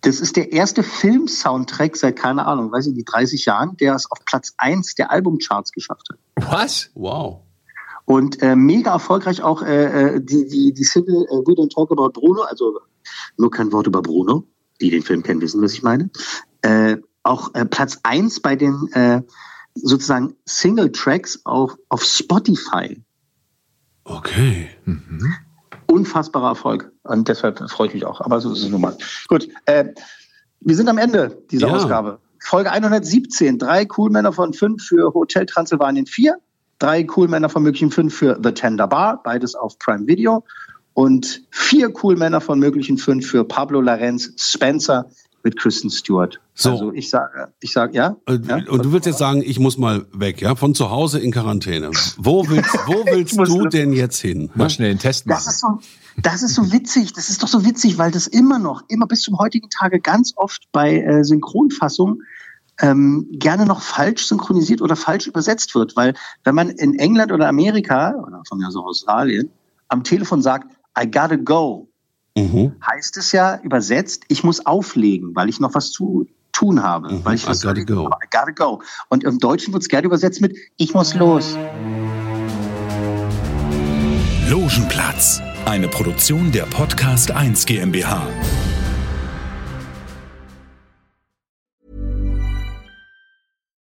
Das 0.02 0.20
ist 0.20 0.36
der 0.36 0.52
erste 0.52 0.82
Film-Soundtrack 0.82 1.96
seit, 1.96 2.16
keine 2.16 2.46
Ahnung, 2.46 2.70
weiß 2.70 2.86
ich 2.86 2.94
nicht, 2.94 3.06
30 3.12 3.44
Jahren, 3.46 3.76
der 3.78 3.94
es 3.94 4.10
auf 4.10 4.24
Platz 4.24 4.54
1 4.56 4.94
der 4.94 5.10
Albumcharts 5.10 5.72
geschafft 5.72 6.08
hat. 6.10 6.18
Was? 6.50 6.90
Wow. 6.94 7.40
Und 8.04 8.40
äh, 8.40 8.56
mega 8.56 8.92
erfolgreich 8.92 9.42
auch 9.42 9.60
äh, 9.62 10.14
äh, 10.14 10.20
die, 10.20 10.46
die, 10.48 10.72
die 10.72 10.84
Single 10.84 11.24
äh, 11.24 11.46
We 11.46 11.52
Don't 11.52 11.74
Talk 11.74 11.90
About 11.90 12.10
Bruno, 12.10 12.42
also 12.42 12.80
nur 13.36 13.50
kein 13.50 13.72
Wort 13.72 13.86
über 13.86 14.00
Bruno, 14.00 14.44
die 14.80 14.90
den 14.90 15.02
Film 15.02 15.22
kennen, 15.22 15.40
wissen, 15.40 15.60
was 15.62 15.74
ich 15.74 15.82
meine. 15.82 16.10
Äh, 16.62 16.98
auch 17.22 17.54
äh, 17.54 17.66
Platz 17.66 17.98
1 18.04 18.40
bei 18.40 18.56
den 18.56 18.88
äh, 18.92 19.22
sozusagen 19.74 20.34
Single-Tracks 20.46 21.40
auf, 21.44 21.76
auf 21.88 22.04
Spotify. 22.04 23.02
Okay. 24.04 24.70
Unfassbarer 25.90 26.48
Erfolg. 26.48 26.92
Und 27.04 27.28
deshalb 27.28 27.58
freue 27.70 27.88
ich 27.88 27.94
mich 27.94 28.04
auch. 28.04 28.20
Aber 28.20 28.40
so 28.40 28.52
ist 28.52 28.62
es 28.62 28.68
nun 28.68 28.80
mal. 28.80 28.96
Gut, 29.28 29.48
äh, 29.66 29.86
wir 30.60 30.76
sind 30.76 30.88
am 30.88 30.98
Ende 30.98 31.42
dieser 31.50 31.68
Ja. 31.68 31.74
Ausgabe. 31.74 32.18
Folge 32.40 32.70
117. 32.70 33.58
Drei 33.58 33.84
Coolmänner 33.84 34.32
von 34.32 34.52
fünf 34.52 34.84
für 34.84 35.12
Hotel 35.14 35.46
Transylvanien 35.46 36.06
4. 36.06 36.36
Drei 36.78 37.02
Coolmänner 37.04 37.48
von 37.48 37.62
München 37.64 37.90
5 37.90 38.14
für 38.14 38.38
The 38.42 38.52
Tender 38.52 38.86
Bar. 38.86 39.22
Beides 39.24 39.54
auf 39.54 39.78
Prime 39.78 40.06
Video. 40.06 40.44
und 40.94 41.42
vier 41.52 41.92
cool 42.02 42.16
Männer 42.16 42.40
von 42.40 42.58
möglichen 42.58 42.98
fünf 42.98 43.24
für 43.28 43.44
Pablo 43.44 43.80
Lorenz 43.80 44.32
Spencer 44.36 45.08
mit 45.48 45.58
Kristen 45.58 45.88
Stewart. 45.88 46.40
So. 46.54 46.72
Also 46.72 46.92
ich 46.92 47.08
sage, 47.08 47.48
ich 47.60 47.72
sage, 47.72 47.96
ja. 47.96 48.16
Äh, 48.26 48.32
Und 48.68 48.84
du 48.84 48.92
willst 48.92 49.06
jetzt 49.06 49.18
sagen, 49.18 49.42
ich 49.42 49.58
muss 49.58 49.78
mal 49.78 50.04
weg, 50.12 50.42
ja? 50.42 50.54
Von 50.54 50.74
zu 50.74 50.90
Hause 50.90 51.20
in 51.20 51.32
Quarantäne. 51.32 51.90
Wo 52.18 52.46
willst, 52.48 52.74
wo 52.86 52.92
willst 53.10 53.38
du 53.38 53.66
denn 53.66 53.94
jetzt 53.94 54.18
hin? 54.20 54.50
Mal 54.54 54.68
schnell 54.68 54.90
einen 54.90 54.98
Test 54.98 55.24
Das 55.26 55.46
machen. 55.46 55.48
ist 55.48 55.60
so, 55.60 56.20
das 56.22 56.42
ist 56.42 56.54
so 56.54 56.70
witzig. 56.70 57.14
Das 57.14 57.30
ist 57.30 57.42
doch 57.42 57.48
so 57.48 57.64
witzig, 57.64 57.96
weil 57.96 58.10
das 58.10 58.26
immer 58.26 58.58
noch, 58.58 58.82
immer 58.88 59.06
bis 59.06 59.22
zum 59.22 59.38
heutigen 59.38 59.70
Tage 59.70 60.00
ganz 60.00 60.34
oft 60.36 60.64
bei 60.70 61.00
äh, 61.00 61.24
Synchronfassungen 61.24 62.22
ähm, 62.80 63.26
gerne 63.32 63.64
noch 63.64 63.80
falsch 63.80 64.26
synchronisiert 64.26 64.82
oder 64.82 64.96
falsch 64.96 65.26
übersetzt 65.28 65.74
wird. 65.74 65.96
Weil 65.96 66.12
wenn 66.44 66.54
man 66.54 66.68
in 66.68 66.98
England 66.98 67.32
oder 67.32 67.48
Amerika 67.48 68.14
oder 68.26 68.42
von 68.46 68.58
mir 68.58 68.68
aus 68.68 68.76
Australien 68.76 69.48
am 69.88 70.04
Telefon 70.04 70.42
sagt, 70.42 70.70
I 71.00 71.10
gotta 71.10 71.36
go, 71.36 71.87
Mhm. 72.38 72.76
heißt 72.86 73.16
es 73.16 73.32
ja 73.32 73.60
übersetzt, 73.62 74.24
ich 74.28 74.44
muss 74.44 74.64
auflegen, 74.64 75.34
weil 75.34 75.48
ich 75.48 75.60
noch 75.60 75.74
was 75.74 75.90
zu 75.90 76.26
tun 76.52 76.82
habe. 76.82 77.24
Weil 77.24 77.34
ich 77.34 77.44
I 77.44 77.48
was 77.48 77.62
gotta 77.62 77.82
go. 77.82 78.08
I 78.08 78.26
gotta 78.30 78.52
go. 78.52 78.82
Und 79.08 79.24
im 79.24 79.38
Deutschen 79.38 79.72
wird 79.72 79.82
es 79.82 79.88
gerne 79.88 80.06
übersetzt 80.06 80.40
mit 80.40 80.56
Ich 80.76 80.94
muss 80.94 81.14
los. 81.14 81.56
Logenplatz, 84.48 85.40
eine 85.66 85.88
Produktion 85.88 86.50
der 86.52 86.64
Podcast 86.64 87.30
1 87.30 87.66
GmbH. 87.66 88.26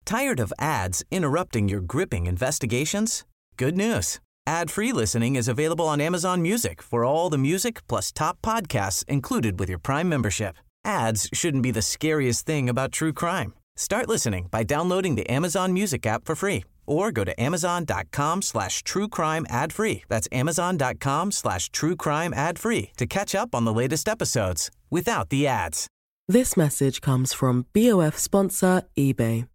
Tired 0.05 0.40
of 0.40 0.53
ads 0.59 1.05
interrupting 1.12 1.68
your 1.68 1.81
gripping 1.81 2.26
investigations? 2.26 3.24
Good 3.57 3.76
news. 3.76 4.18
Ad-free 4.46 4.92
listening 4.92 5.37
is 5.37 5.48
available 5.48 5.87
on 5.87 6.00
Amazon 6.00 6.42
Music 6.42 6.83
for 6.83 7.05
all 7.05 7.31
the 7.31 7.38
music 7.38 7.87
plus 7.88 8.11
top 8.11 8.40
podcasts 8.42 9.05
included 9.09 9.59
with 9.61 9.68
your 9.68 9.79
Prime 9.79 10.09
membership. 10.09 10.57
Ads 10.85 11.29
shouldn't 11.33 11.62
be 11.62 11.70
the 11.70 11.83
scariest 11.83 12.46
thing 12.46 12.68
about 12.68 12.92
true 12.92 13.12
crime. 13.12 13.53
Start 13.76 14.09
listening 14.09 14.48
by 14.50 14.62
downloading 14.62 15.14
the 15.14 15.29
Amazon 15.31 15.72
Music 15.72 16.07
app 16.07 16.24
for 16.24 16.35
free 16.35 16.64
or 16.87 17.12
go 17.12 17.24
to 17.24 17.40
amazon.com 17.40 18.42
slash 18.42 18.83
true 18.83 19.09
crime 19.09 19.46
ad 19.48 19.72
free. 19.72 20.03
That's 20.09 20.29
amazon.com 20.33 21.33
slash 21.33 21.70
true 21.70 21.96
crime 21.96 22.35
ad 22.35 22.59
free 22.59 22.90
to 22.96 23.07
catch 23.07 23.35
up 23.35 23.55
on 23.55 23.64
the 23.64 23.72
latest 23.72 24.09
episodes 24.09 24.70
without 24.90 25.29
the 25.29 25.46
ads. 25.46 25.87
This 26.29 26.57
message 26.57 27.00
comes 27.00 27.33
from 27.33 27.66
BOF 27.72 28.18
sponsor 28.18 28.83
eBay. 28.96 29.48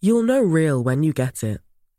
You'll 0.00 0.22
know 0.22 0.40
real 0.40 0.82
when 0.82 1.02
you 1.02 1.12
get 1.12 1.42
it. 1.42 1.60